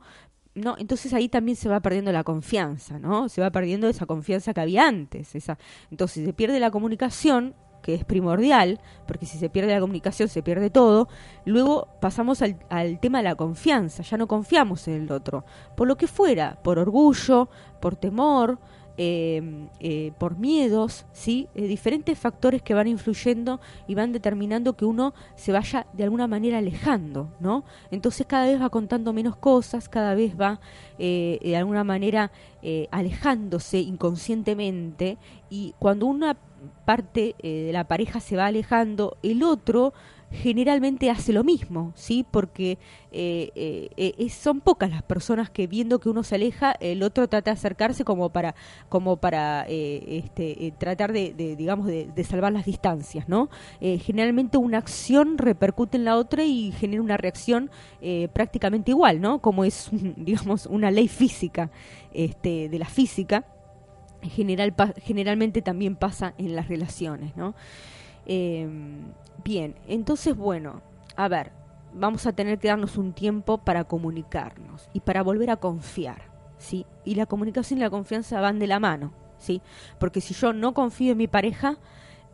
[0.53, 3.29] no, entonces ahí también se va perdiendo la confianza, ¿no?
[3.29, 5.33] Se va perdiendo esa confianza que había antes.
[5.35, 5.57] Esa.
[5.89, 10.43] Entonces se pierde la comunicación, que es primordial, porque si se pierde la comunicación se
[10.43, 11.07] pierde todo.
[11.45, 15.45] Luego pasamos al, al tema de la confianza, ya no confiamos en el otro,
[15.75, 17.49] por lo que fuera, por orgullo,
[17.79, 18.59] por temor,
[18.97, 21.47] Em, eh, por miedos, ¿sí?
[21.55, 26.27] Eh, diferentes factores que van influyendo y van determinando que uno se vaya de alguna
[26.27, 27.63] manera alejando, ¿no?
[27.89, 30.59] Entonces cada vez va contando menos cosas, cada vez va
[30.99, 32.31] eh, de alguna manera
[32.91, 35.17] alejándose inconscientemente
[35.49, 36.37] y cuando una
[36.85, 39.93] parte de la pareja se va alejando, el otro
[40.31, 42.25] generalmente hace lo mismo, ¿sí?
[42.29, 42.77] Porque
[43.11, 47.27] eh, eh, eh, son pocas las personas que viendo que uno se aleja, el otro
[47.27, 48.55] trata de acercarse como para,
[48.87, 53.49] como para este, tratar de, digamos, de, salvar las distancias, ¿no?
[53.81, 57.71] generalmente una acción repercute en la otra y genera una reacción
[58.31, 59.39] prácticamente igual, ¿no?
[59.39, 61.71] Como es, digamos, una ley física
[62.13, 63.43] este, de la física.
[64.21, 64.73] General,
[65.03, 67.55] generalmente también pasa en las relaciones, ¿no?
[69.43, 70.81] Bien, entonces bueno,
[71.15, 71.51] a ver,
[71.93, 76.85] vamos a tener que darnos un tiempo para comunicarnos y para volver a confiar, ¿sí?
[77.05, 79.61] Y la comunicación y la confianza van de la mano, ¿sí?
[79.99, 81.77] Porque si yo no confío en mi pareja,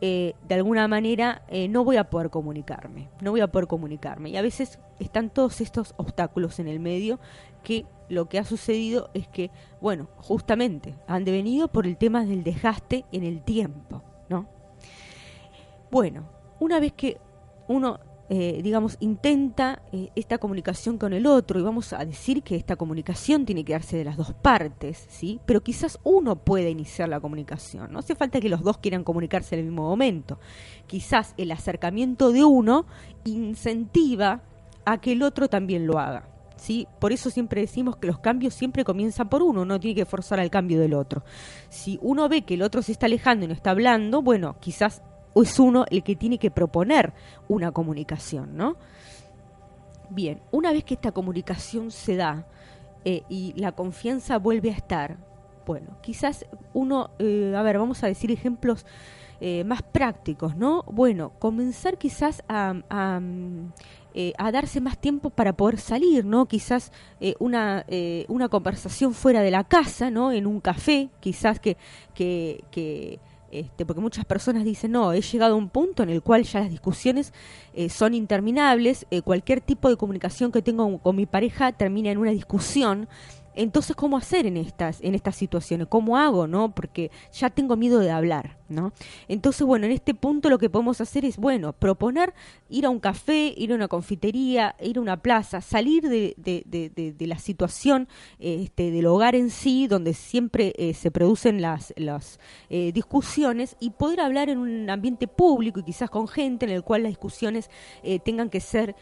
[0.00, 4.30] eh, de alguna manera eh, no voy a poder comunicarme, no voy a poder comunicarme.
[4.30, 7.18] Y a veces están todos estos obstáculos en el medio
[7.64, 9.50] que lo que ha sucedido es que,
[9.80, 14.46] bueno, justamente han devenido por el tema del desgaste en el tiempo, ¿no?
[15.90, 17.18] Bueno, una vez que
[17.68, 18.00] uno,
[18.30, 22.76] eh, digamos, intenta eh, esta comunicación con el otro, y vamos a decir que esta
[22.76, 25.40] comunicación tiene que darse de las dos partes, ¿sí?
[25.46, 29.54] Pero quizás uno puede iniciar la comunicación, no hace falta que los dos quieran comunicarse
[29.54, 30.38] en el mismo momento.
[30.86, 32.86] Quizás el acercamiento de uno
[33.24, 34.42] incentiva
[34.84, 36.28] a que el otro también lo haga.
[36.56, 36.88] ¿Sí?
[36.98, 40.40] Por eso siempre decimos que los cambios siempre comienzan por uno, no tiene que forzar
[40.40, 41.22] al cambio del otro.
[41.68, 45.02] Si uno ve que el otro se está alejando y no está hablando, bueno, quizás
[45.34, 47.12] es uno el que tiene que proponer
[47.48, 48.76] una comunicación, ¿no?
[50.10, 52.46] Bien, una vez que esta comunicación se da
[53.04, 55.18] eh, y la confianza vuelve a estar,
[55.66, 58.86] bueno, quizás uno, eh, a ver, vamos a decir ejemplos
[59.40, 60.82] eh, más prácticos, ¿no?
[60.84, 63.20] Bueno, comenzar quizás a, a,
[64.50, 66.46] darse más tiempo para poder salir, ¿no?
[66.46, 66.90] Quizás
[67.38, 67.84] una,
[68.26, 70.32] una conversación fuera de la casa, ¿no?
[70.32, 71.76] En un café, quizás que,
[72.14, 73.20] que, que
[73.50, 76.60] este, porque muchas personas dicen, no, he llegado a un punto en el cual ya
[76.60, 77.32] las discusiones
[77.72, 82.18] eh, son interminables, eh, cualquier tipo de comunicación que tengo con mi pareja termina en
[82.18, 83.08] una discusión
[83.58, 85.88] entonces, ¿cómo hacer en estas, en estas situaciones?
[85.88, 86.72] ¿Cómo hago, no?
[86.76, 88.92] Porque ya tengo miedo de hablar, ¿no?
[89.26, 92.34] Entonces, bueno, en este punto lo que podemos hacer es, bueno, proponer
[92.68, 96.62] ir a un café, ir a una confitería, ir a una plaza, salir de, de,
[97.18, 98.06] de, la situación
[98.38, 102.38] este, del hogar en sí, donde siempre eh, se producen las, las
[102.70, 106.84] eh, discusiones, y poder hablar en un ambiente público y quizás con gente en el
[106.84, 107.70] cual las discusiones
[108.04, 108.94] eh, tengan que ser,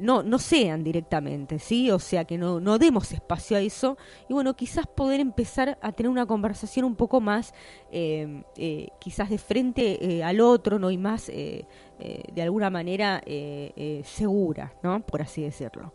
[0.00, 1.90] no, no sean directamente, ¿sí?
[1.92, 3.91] O sea, que no, no demos espacio a eso
[4.28, 7.54] y bueno, quizás poder empezar a tener una conversación un poco más,
[7.90, 10.90] eh, eh, quizás de frente eh, al otro, ¿no?
[10.90, 13.22] Y más, de alguna manera,
[14.04, 15.00] segura, ¿no?
[15.00, 15.92] Por así decirlo.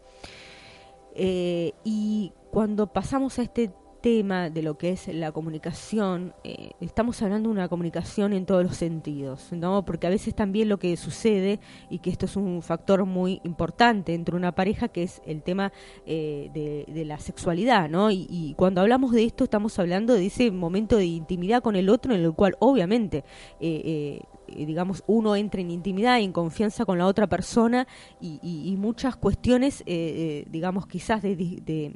[1.15, 3.71] y cuando pasamos a este
[4.01, 8.63] tema de lo que es la comunicación, eh, estamos hablando de una comunicación en todos
[8.63, 9.83] los sentidos, ¿no?
[9.85, 14.13] Porque a veces también lo que sucede, y que esto es un factor muy importante
[14.13, 15.71] entre una pareja, que es el tema
[16.05, 18.11] eh, de, la sexualidad, ¿no?
[18.11, 22.13] Y, cuando hablamos de esto estamos hablando de ese momento de intimidad con el otro
[22.13, 23.23] en el cual obviamente
[23.59, 24.21] eh,
[24.55, 27.87] digamos, uno entra en intimidad, en confianza con la otra persona
[28.21, 31.93] y, muchas cuestiones, eh, eh, digamos, quizás de,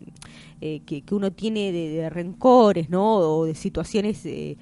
[0.59, 3.17] que, uno tiene de, rencores, ¿no?
[3.17, 4.57] O de situaciones eh,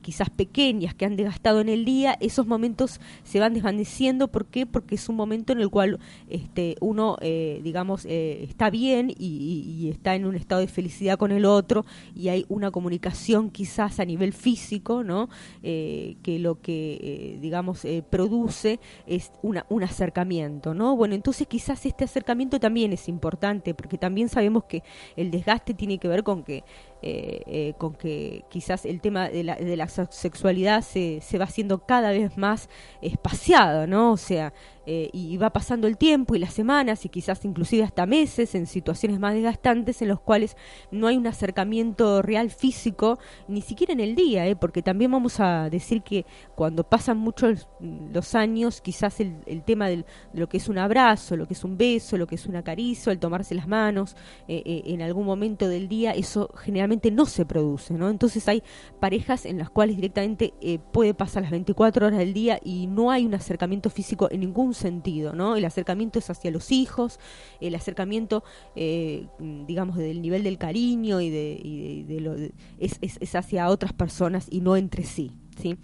[0.00, 4.28] quizás pequeñas que han desgastado en el día, esos momentos se van desvaneciendo.
[4.28, 4.66] ¿Por qué?
[4.66, 5.98] Porque es un momento en el cual
[6.28, 11.32] este, uno, eh, digamos, eh, está bien y, está en un estado de felicidad con
[11.32, 11.84] el otro
[12.14, 15.28] y hay una comunicación quizás a nivel físico, ¿no?
[15.62, 20.96] que lo que, digamos, produce es una, un acercamiento, ¿no?
[20.96, 24.82] Bueno, entonces quizás este acercamiento también es importante porque también sabemos que
[25.16, 26.64] el desgaste tiene que ver con que
[27.00, 31.44] eh, eh, con que quizás el tema de la, de la sexualidad se, se, va
[31.44, 32.68] haciendo cada vez más
[33.00, 34.12] espaciado, ¿no?
[34.12, 34.52] O sea,
[34.90, 38.66] eh, y va pasando el tiempo y las semanas y quizás inclusive hasta meses en
[38.66, 40.56] situaciones más desgastantes en los cuales
[40.90, 43.18] no hay un acercamiento real físico,
[43.48, 44.56] ni siquiera en el día, ¿eh?
[44.56, 46.24] porque también vamos a decir que
[46.54, 51.46] cuando pasan muchos los años, quizás el, tema de lo que es un abrazo, lo
[51.46, 54.16] que es un beso, lo que es una caricia, el tomarse las manos,
[54.48, 58.08] eh, en algún momento del día, eso generalmente no se produce, ¿no?
[58.08, 58.62] Entonces hay
[59.00, 60.54] parejas en las cuales directamente
[60.92, 64.77] puede pasar las 24 horas del día y no hay un acercamiento físico en ningún
[64.78, 65.56] sentido, ¿no?
[65.56, 67.20] El acercamiento es hacia los hijos,
[67.60, 72.34] el acercamiento, eh, digamos, del nivel del cariño y de, lo,
[72.78, 75.76] es, es hacia otras personas y no entre sí, ¿sí?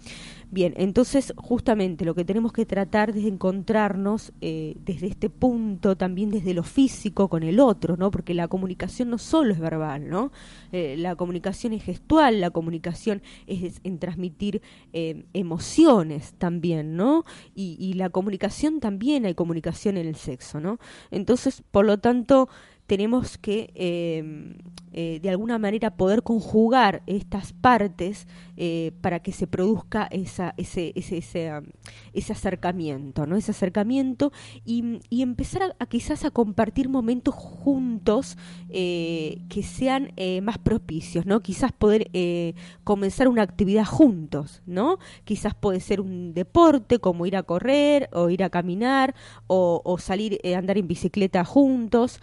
[0.51, 6.29] Bien, entonces justamente lo que tenemos que tratar es encontrarnos eh, desde este punto, también
[6.29, 8.11] desde lo físico con el otro, ¿no?
[8.11, 10.31] Porque la comunicación no solo es verbal, ¿no?
[10.71, 14.61] Eh, la comunicación es gestual, la comunicación es en transmitir
[14.93, 17.25] eh, emociones también, ¿no?
[17.55, 20.79] Y, y la comunicación también hay comunicación en el sexo, ¿no?
[21.11, 22.49] Entonces, por lo tanto,
[22.87, 24.55] tenemos que em,
[24.97, 30.93] eh, de alguna manera poder conjugar estas partes eh, para que se produzca esa, ese,
[30.95, 31.17] ese,
[32.13, 33.35] ese, acercamiento, ¿no?
[33.35, 34.31] Ese acercamiento
[34.63, 38.37] y, y empezar a, quizás a compartir momentos juntos
[38.69, 41.41] eh, que sean más propicios, ¿no?
[41.41, 42.09] Quizás poder
[42.85, 44.99] comenzar una actividad juntos, ¿no?
[45.25, 49.13] Quizás puede ser un deporte como ir a correr o ir a caminar
[49.47, 52.21] o, salir a andar en bicicleta juntos.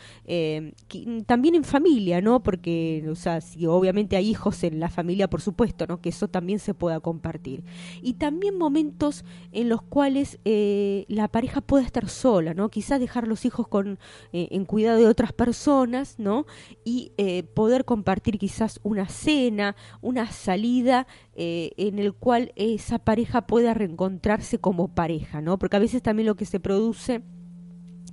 [1.26, 2.42] También en familia, ¿no?
[2.42, 6.00] Porque, o sea, si obviamente hay hijos en la familia, por supuesto, ¿no?
[6.00, 7.64] Que eso también se pueda compartir.
[8.02, 12.70] Y también momentos en los cuales eh, la pareja pueda estar sola, ¿no?
[12.70, 13.98] Quizás dejar los hijos con,
[14.32, 16.46] eh, en cuidado de otras personas, ¿no?
[16.84, 17.12] Y
[17.54, 24.88] poder compartir quizás una cena, una salida en el cual esa pareja pueda reencontrarse como
[24.88, 25.58] pareja, ¿no?
[25.58, 27.22] Porque a veces también lo que se produce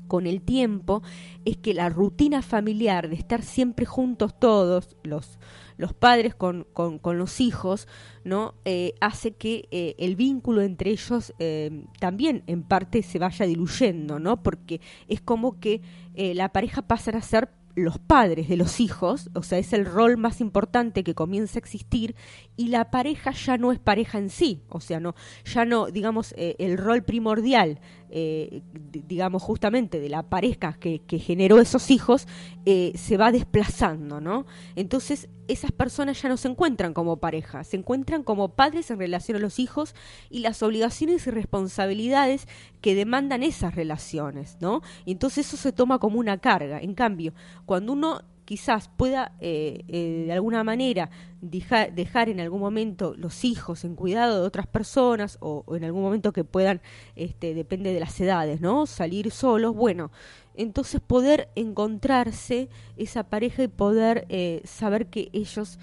[0.10, 1.02] con el tiempo
[1.46, 5.40] es que la rutina familiar de estar siempre juntos todos, los,
[5.78, 7.88] los padres con, con, los hijos,
[8.26, 8.56] ¿no?
[8.66, 14.20] Eh, hace que eh, el vínculo entre ellos eh, también en parte se vaya diluyendo,
[14.20, 14.44] ¿no?
[14.44, 15.82] Porque es como que
[16.14, 20.18] la pareja pasa a ser los padres de los hijos, o sea, es el rol
[20.18, 22.16] más importante que comienza a existir
[22.60, 26.36] y la pareja ya no es pareja en sí, o sea, no, ya no, digamos,
[26.38, 27.80] el rol primordial
[28.12, 32.28] eh, digamos, justamente de la pareja que, que generó esos hijos,
[32.66, 34.48] eh, se va desplazando, ¿no?
[34.76, 39.38] Entonces, esas personas ya no se encuentran como pareja, se encuentran como padres en relación
[39.38, 39.94] a los hijos
[40.32, 42.48] y las obligaciones y responsabilidades
[42.82, 44.82] que demandan esas relaciones, ¿no?
[45.06, 46.80] Y entonces eso se toma como una carga.
[46.80, 47.34] En cambio,
[47.66, 53.84] cuando uno quizás pueda eh, eh, de alguna manera dejar, en algún momento los hijos
[53.84, 56.82] en cuidado de otras personas o, en algún momento que puedan,
[57.16, 58.88] este, depende de las edades, ¿no?
[58.88, 60.10] Salir solos, bueno,
[60.56, 65.78] entonces poder encontrarse esa pareja y poder eh, saber que ellos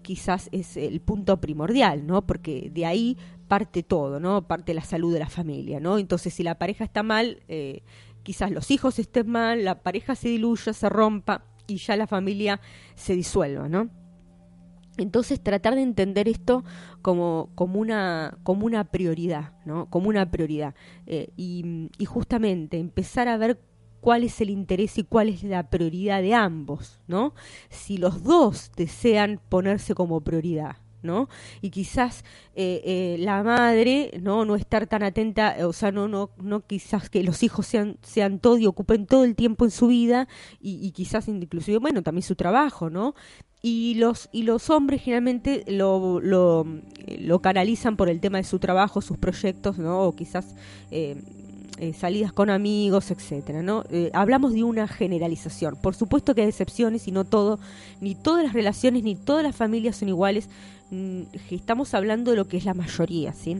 [0.00, 2.22] quizás es el punto primordial, ¿no?
[2.22, 4.48] Porque de ahí parte todo, ¿no?
[4.48, 5.98] Parte la salud de la familia, ¿no?
[5.98, 7.42] Entonces si la pareja está mal,
[8.22, 12.60] quizás los hijos estén mal, la pareja se diluya, se rompa y ya la familia
[12.96, 13.88] se disuelva, ¿no?
[14.96, 16.64] Entonces tratar de entender esto
[17.02, 19.88] como, como, una, como una prioridad, ¿no?
[19.88, 20.74] Como una prioridad.
[21.06, 23.60] Eh, y, y, justamente empezar a ver
[24.00, 27.34] cuál es el interés y cuál es la prioridad de ambos, ¿no?
[27.68, 31.28] Si los dos desean ponerse como prioridad, ¿no?
[31.60, 32.24] Y quizás
[32.54, 34.44] eh, eh, la madre, ¿no?
[34.44, 38.38] No estar tan atenta, o sea, no, no, no quizás que los hijos sean, sean
[38.38, 40.28] todo y ocupen todo el tiempo en su vida
[40.60, 43.14] y, quizás inclusive, bueno, también su trabajo, ¿no?
[43.60, 49.00] Y los, y los hombres generalmente lo, lo, canalizan por el tema de su trabajo,
[49.00, 50.02] sus proyectos, ¿no?
[50.02, 50.54] O quizás
[50.90, 51.16] eh,
[51.80, 53.84] eh, salidas con amigos, etcétera, ¿no?
[53.90, 55.76] Eh, hablamos de una generalización.
[55.80, 57.60] Por supuesto que hay excepciones y no todo,
[58.00, 60.48] ni todas las relaciones ni todas las familias son iguales.
[60.90, 63.58] Mm, estamos hablando de lo que es la mayoría, ¿sí?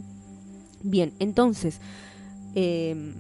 [0.83, 1.81] Bien, entonces,
[2.55, 3.15] em,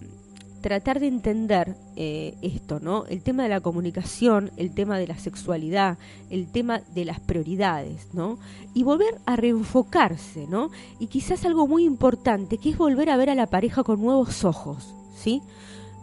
[0.60, 3.06] tratar de entender eh, esto, ¿no?
[3.06, 5.98] El tema de la comunicación, el tema de la sexualidad,
[6.30, 8.38] el tema de las prioridades, ¿no?
[8.74, 10.70] Y volver a reenfocarse, ¿no?
[10.98, 14.44] Y quizás algo muy importante, que es volver a ver a la pareja con nuevos
[14.44, 15.42] ojos, ¿sí?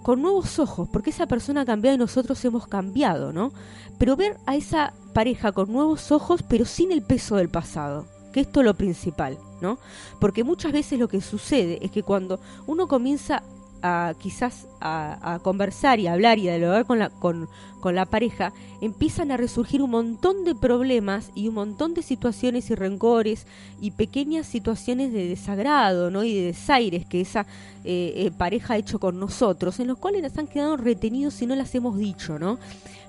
[0.06, 3.52] Con nuevos ojos, porque esa persona ha cambiado y nosotros hemos cambiado, ¿no?
[3.98, 8.42] Pero ver a esa pareja con nuevos ojos, pero sin el peso del pasado, que
[8.42, 9.80] esto es lo principal, ¿no?
[10.22, 13.42] Porque muchas veces lo que sucede es que cuando uno comienza
[13.82, 17.50] a quizás a, conversar y a hablar y a dialogar con la, con,
[17.80, 22.70] con la pareja, empiezan a resurgir un montón de problemas y un montón de situaciones
[22.70, 23.48] y rencores
[23.82, 26.24] y pequeñas situaciones de desagrado ¿no?
[26.24, 27.46] y de desaires que esa
[27.84, 31.46] eh, eh, pareja ha hecho con nosotros, en los cuales nos han quedado retenidos si
[31.46, 32.58] no las hemos dicho, ¿no?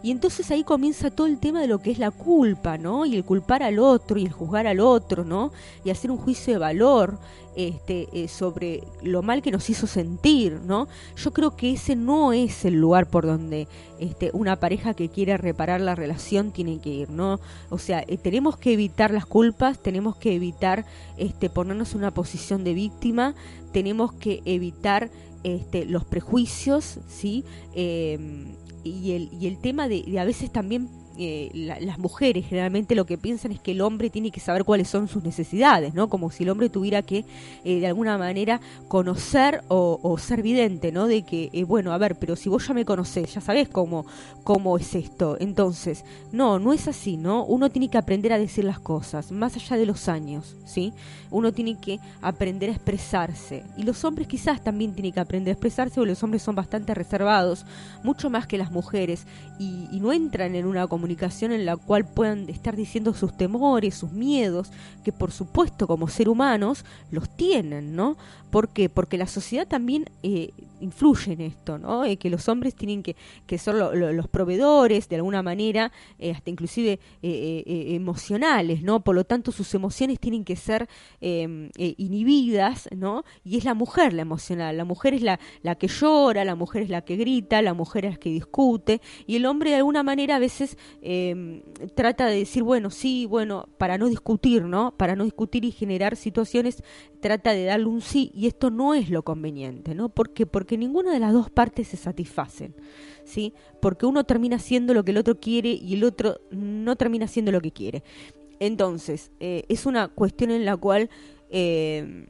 [0.02, 3.06] Y entonces ahí comienza todo el tema de lo que es la culpa, ¿no?
[3.06, 5.50] Y el culpar al otro y el juzgar al otro, ¿no?
[5.84, 7.18] Y hacer un juicio de valor
[7.56, 10.88] este, eh, sobre lo mal que nos hizo sentir, ¿no?
[11.16, 13.66] Yo creo que ese no es el lugar por donde
[13.98, 17.40] este, una pareja que quiere reparar la relación tiene que ir, ¿no?
[17.70, 20.84] O sea, eh, tenemos que evitar las culpas, tenemos que evitar
[21.16, 23.34] este, ponernos en una posición de víctima,
[23.72, 25.10] tenemos que evitar
[25.42, 27.44] este, los prejuicios, ¿sí?
[27.74, 28.54] Em,
[28.84, 33.06] y, el, y el tema de, de a veces también eh, las mujeres generalmente lo
[33.06, 36.08] que piensan es que el hombre tiene que saber cuáles son sus necesidades, ¿no?
[36.08, 37.24] Como si el hombre tuviera que
[37.64, 41.06] eh, de alguna manera conocer o, ser vidente, ¿no?
[41.06, 44.04] De que, eh, bueno, a ver, pero si vos ya me conocés, ya sabés cómo,
[44.44, 45.36] cómo es esto.
[45.40, 47.44] Entonces, no, no es así, ¿no?
[47.44, 50.92] Uno tiene que aprender a decir las cosas, más allá de los años, ¿sí?
[51.30, 53.64] Uno tiene que aprender a expresarse.
[53.76, 56.94] Y los hombres quizás también tienen que aprender a expresarse, porque los hombres son bastante
[56.94, 57.64] reservados,
[58.02, 59.26] mucho más que las mujeres,
[59.58, 63.36] y, y no entran en una comunidad comunicación en la cual puedan estar diciendo sus
[63.36, 64.72] temores, sus miedos,
[65.04, 68.16] que por supuesto como ser humanos los tienen, ¿no?
[68.56, 68.88] ¿Por qué?
[68.88, 70.48] Porque la sociedad también eh,
[70.80, 72.06] influye en esto, ¿no?
[72.06, 73.14] Eh, que los hombres tienen que,
[73.46, 79.00] que ser los proveedores de alguna manera, eh, hasta inclusive emocionales, ¿no?
[79.00, 80.88] Por lo tanto, sus emociones tienen que ser
[81.20, 83.24] em, inhibidas, ¿no?
[83.44, 86.84] Y es la mujer la emocional, la mujer es la, la que llora, la mujer
[86.84, 90.02] es la que grita, la mujer es la que discute, y el hombre de alguna
[90.02, 91.60] manera a veces em,
[91.94, 94.94] trata de decir, bueno, sí, bueno, para no discutir, ¿no?
[94.96, 96.82] Para no discutir y generar situaciones,
[97.20, 100.08] trata de darle un sí esto no es lo conveniente, ¿no?
[100.08, 100.46] ¿Por qué?
[100.46, 102.74] Porque ninguna de las dos partes se satisfacen,
[103.24, 103.54] ¿sí?
[103.80, 107.52] Porque uno termina haciendo lo que el otro quiere y el otro no termina haciendo
[107.52, 108.02] lo que quiere.
[108.58, 111.10] Entonces, eh, es una cuestión en la cual...
[111.50, 112.26] Eh,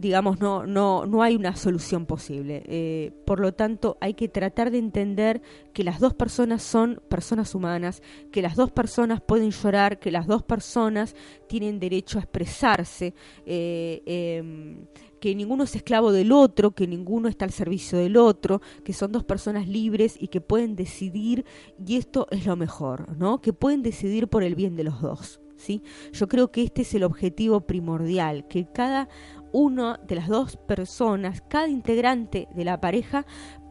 [0.00, 2.62] digamos, no, no, no hay una solución posible.
[2.66, 5.42] Eh, por lo tanto, hay que tratar de entender
[5.74, 10.26] que las dos personas son personas humanas, que las dos personas pueden llorar, que las
[10.26, 11.14] dos personas
[11.48, 14.86] tienen derecho a expresarse, eh, em,
[15.20, 19.12] que ninguno es esclavo del otro, que ninguno está al servicio del otro, que son
[19.12, 21.44] dos personas libres y que pueden decidir,
[21.86, 23.42] y esto es lo mejor, ¿no?
[23.42, 25.40] Que pueden decidir por el bien de los dos.
[25.56, 25.82] ¿Sí?
[26.12, 29.10] Yo creo que este es el objetivo primordial, que cada
[29.52, 33.26] una de las dos personas, cada integrante de la pareja,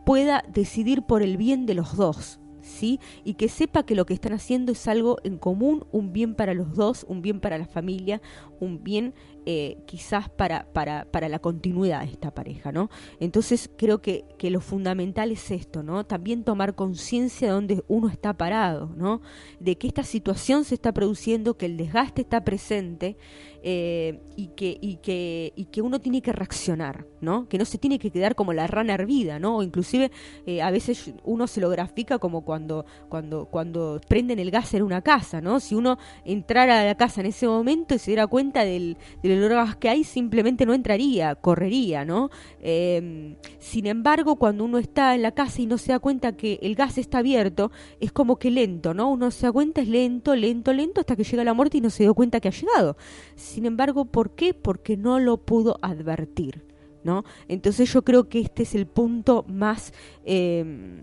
[0.05, 2.39] pueda decidir por el bien de los dos.
[2.61, 2.99] ¿Sí?
[3.23, 6.53] Y que sepa que lo que están haciendo es algo en común, un bien para
[6.53, 8.21] los dos, un bien para la familia,
[8.59, 9.13] un bien
[9.45, 12.89] eh, quizás para, para, para, la continuidad de esta pareja, ¿no?
[13.19, 16.05] Entonces creo que, que lo fundamental es esto, ¿no?
[16.05, 19.21] También tomar conciencia de dónde uno está parado, ¿no?
[19.59, 23.17] De que esta situación se está produciendo, que el desgaste está presente
[23.61, 27.47] eh, y, que, y, que, y que uno tiene que reaccionar, ¿no?
[27.49, 29.57] Que no se tiene que quedar como la rana hervida, ¿no?
[29.57, 30.11] O inclusive
[30.45, 34.83] eh, a veces uno se lo grafica como cuando, cuando, cuando prenden el gas en
[34.83, 35.59] una casa, ¿no?
[35.59, 39.39] Si uno entrara a la casa en ese momento y se diera cuenta del, del
[39.39, 42.29] olor a gas que hay, simplemente no entraría, correría, ¿no?
[42.61, 46.59] Em, sin embargo, cuando uno está en la casa y no se da cuenta que
[46.61, 49.09] el gas está abierto, es como que lento, ¿no?
[49.09, 51.89] Uno se da cuenta, es lento, lento, lento, hasta que llega la muerte y no
[51.89, 52.95] se dio cuenta que ha llegado.
[53.49, 54.53] Sin embargo, ¿por qué?
[54.53, 56.63] Porque no lo pudo advertir.
[57.01, 57.23] ¿No?
[57.47, 59.93] Entonces yo creo que este es el punto más
[60.25, 61.01] eh,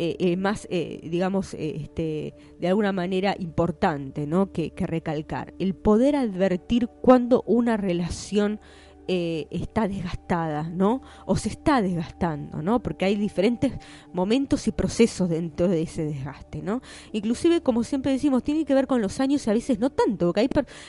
[0.00, 4.52] eh, eh, más, eh, digamos, este, de alguna manera importante ¿no?
[4.52, 5.54] que recalcar.
[5.58, 8.60] El poder advertir cuando una relación
[9.10, 11.00] eh, está desgastada, ¿no?
[11.24, 12.82] O se está desgastando, ¿no?
[12.82, 13.72] Porque hay diferentes
[14.12, 16.82] momentos y procesos dentro de ese desgaste, ¿no?
[17.12, 20.26] Inclusive, como siempre decimos, tiene que ver con los años y a veces no tanto,
[20.26, 20.48] porque hay,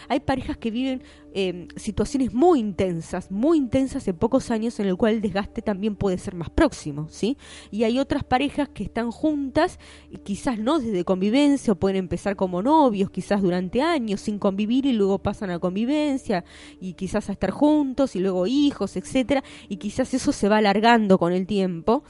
[0.10, 1.02] hay parejas que viven
[1.34, 5.96] eh, situaciones muy intensas, muy intensas en pocos años, en el cual el desgaste también
[5.96, 7.38] puede ser más próximo, ¿sí?
[7.72, 9.80] Y hay otras parejas que están juntas,
[10.10, 14.86] y quizás no desde convivencia, o pueden empezar como novios, quizás durante años sin convivir
[14.86, 16.44] y luego pasan a convivencia,
[16.80, 21.18] y quizás a estar juntos, y luego hijos, etcétera, y quizás eso se va alargando
[21.18, 22.04] con el tiempo.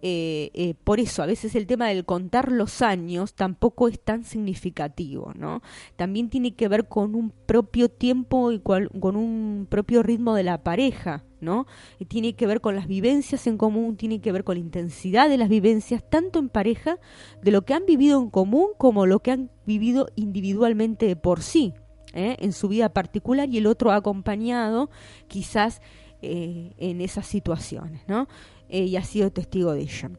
[0.00, 4.22] Eh, eh, por eso a veces el tema del contar los años tampoco es tan
[4.22, 5.60] significativo, ¿no?
[5.96, 10.62] También tiene que ver con un propio tiempo y con un propio ritmo de la
[10.62, 11.66] pareja, ¿no?
[12.06, 15.36] Tiene que ver con las vivencias en común, tiene que ver con la intensidad de
[15.36, 16.98] las vivencias, tanto en pareja,
[17.42, 21.74] de lo que han vivido en común como lo que han vivido individualmente por sí,
[22.12, 22.36] ¿eh?
[22.38, 24.90] en su vida particular y el otro ha acompañado
[25.26, 25.82] quizás
[26.20, 28.26] en esas situaciones, ¿no?
[28.68, 30.10] Eh, y ha sido testigo de ella.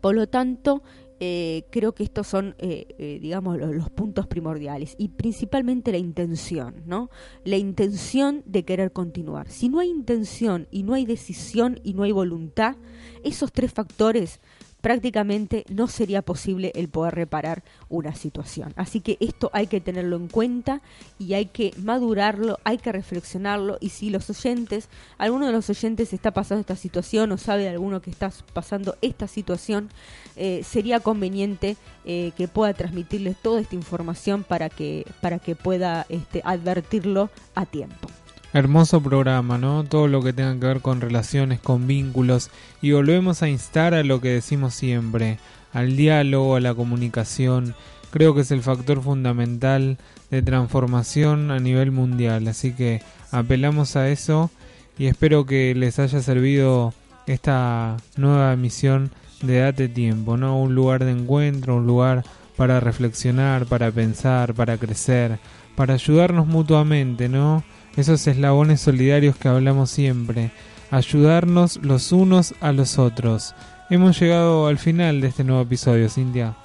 [0.00, 0.82] Por lo tanto,
[1.18, 7.10] eh, creo que estos son, eh, digamos, los, puntos primordiales y principalmente la intención, ¿no?
[7.44, 9.48] La intención de querer continuar.
[9.50, 12.76] Si no hay intención y no hay decisión y no hay voluntad,
[13.24, 14.40] esos tres factores
[14.80, 18.72] prácticamente no sería posible el poder reparar una situación.
[18.76, 20.80] Así que esto hay que tenerlo en cuenta
[21.18, 24.88] y hay que madurarlo, hay que reflexionarlo y si los oyentes,
[25.18, 28.96] alguno de los oyentes está pasando esta situación o sabe de alguno que está pasando
[29.02, 29.90] esta situación,
[30.36, 36.06] eh, sería conveniente eh, que pueda transmitirles toda esta información para que, para que pueda
[36.08, 38.08] este, advertirlo a tiempo.
[38.52, 39.84] Hermoso programa, ¿no?
[39.84, 42.50] Todo lo que tenga que ver con relaciones, con vínculos.
[42.82, 45.38] Y volvemos a instar a lo que decimos siempre,
[45.72, 47.76] al diálogo, a la comunicación.
[48.10, 49.98] Creo que es el factor fundamental
[50.32, 52.48] de transformación a nivel mundial.
[52.48, 54.50] Así que apelamos a eso
[54.98, 56.92] y espero que les haya servido
[57.28, 59.12] esta nueva emisión
[59.42, 60.60] de Date Tiempo, ¿no?
[60.60, 62.24] Un lugar de encuentro, un lugar
[62.56, 65.38] para reflexionar, para pensar, para crecer,
[65.76, 67.62] para ayudarnos mutuamente, ¿no?
[67.96, 70.50] Esos eslabones solidarios que hablamos siempre,
[70.90, 73.54] ayudarnos los unos a los otros.
[73.90, 76.56] Hemos llegado al final de este nuevo episodio, Cintia.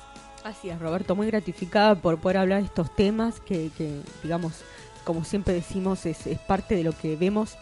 [0.43, 3.72] Así es, Roberto, muy gratificada por poder hablar de estos temas que,
[4.22, 4.61] digamos,
[5.03, 7.57] como siempre decimos, es, parte de lo que vemos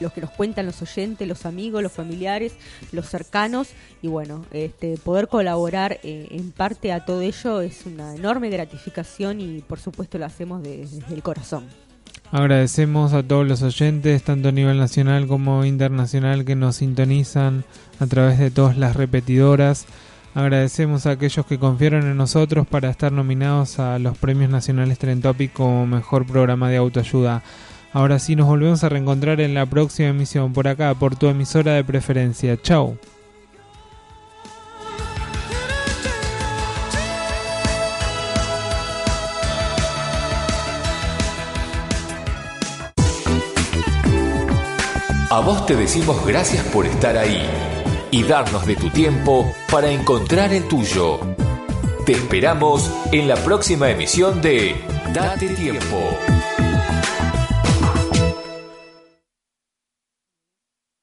[0.00, 2.54] los que nos cuentan los oyentes, los amigos, los familiares,
[2.90, 3.68] los cercanos
[4.00, 9.42] y bueno, este poder colaborar eh, en parte a todo ello es una enorme gratificación
[9.42, 11.66] y por supuesto lo hacemos desde el corazón.
[12.32, 17.64] Agradecemos a todos los oyentes, tanto a nivel nacional como internacional, que nos sintonizan
[17.98, 19.86] a través de todas las repetidoras.
[20.34, 25.22] Agradecemos a aquellos que confiaron en nosotros para estar nominados a los premios nacionales Trend
[25.22, 27.42] Topic como mejor programa de autoayuda.
[27.92, 31.72] Ahora sí nos volvemos a reencontrar en la próxima emisión por acá, por tu emisora
[31.72, 32.56] de preferencia.
[32.56, 32.96] Chao.
[45.32, 47.48] A vos te decimos gracias por estar ahí
[48.10, 51.20] y darnos de tu tiempo para encontrar el tuyo.
[52.04, 54.74] Te esperamos en la próxima emisión de
[55.14, 56.18] Date Tiempo.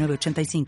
[0.00, 0.64] 85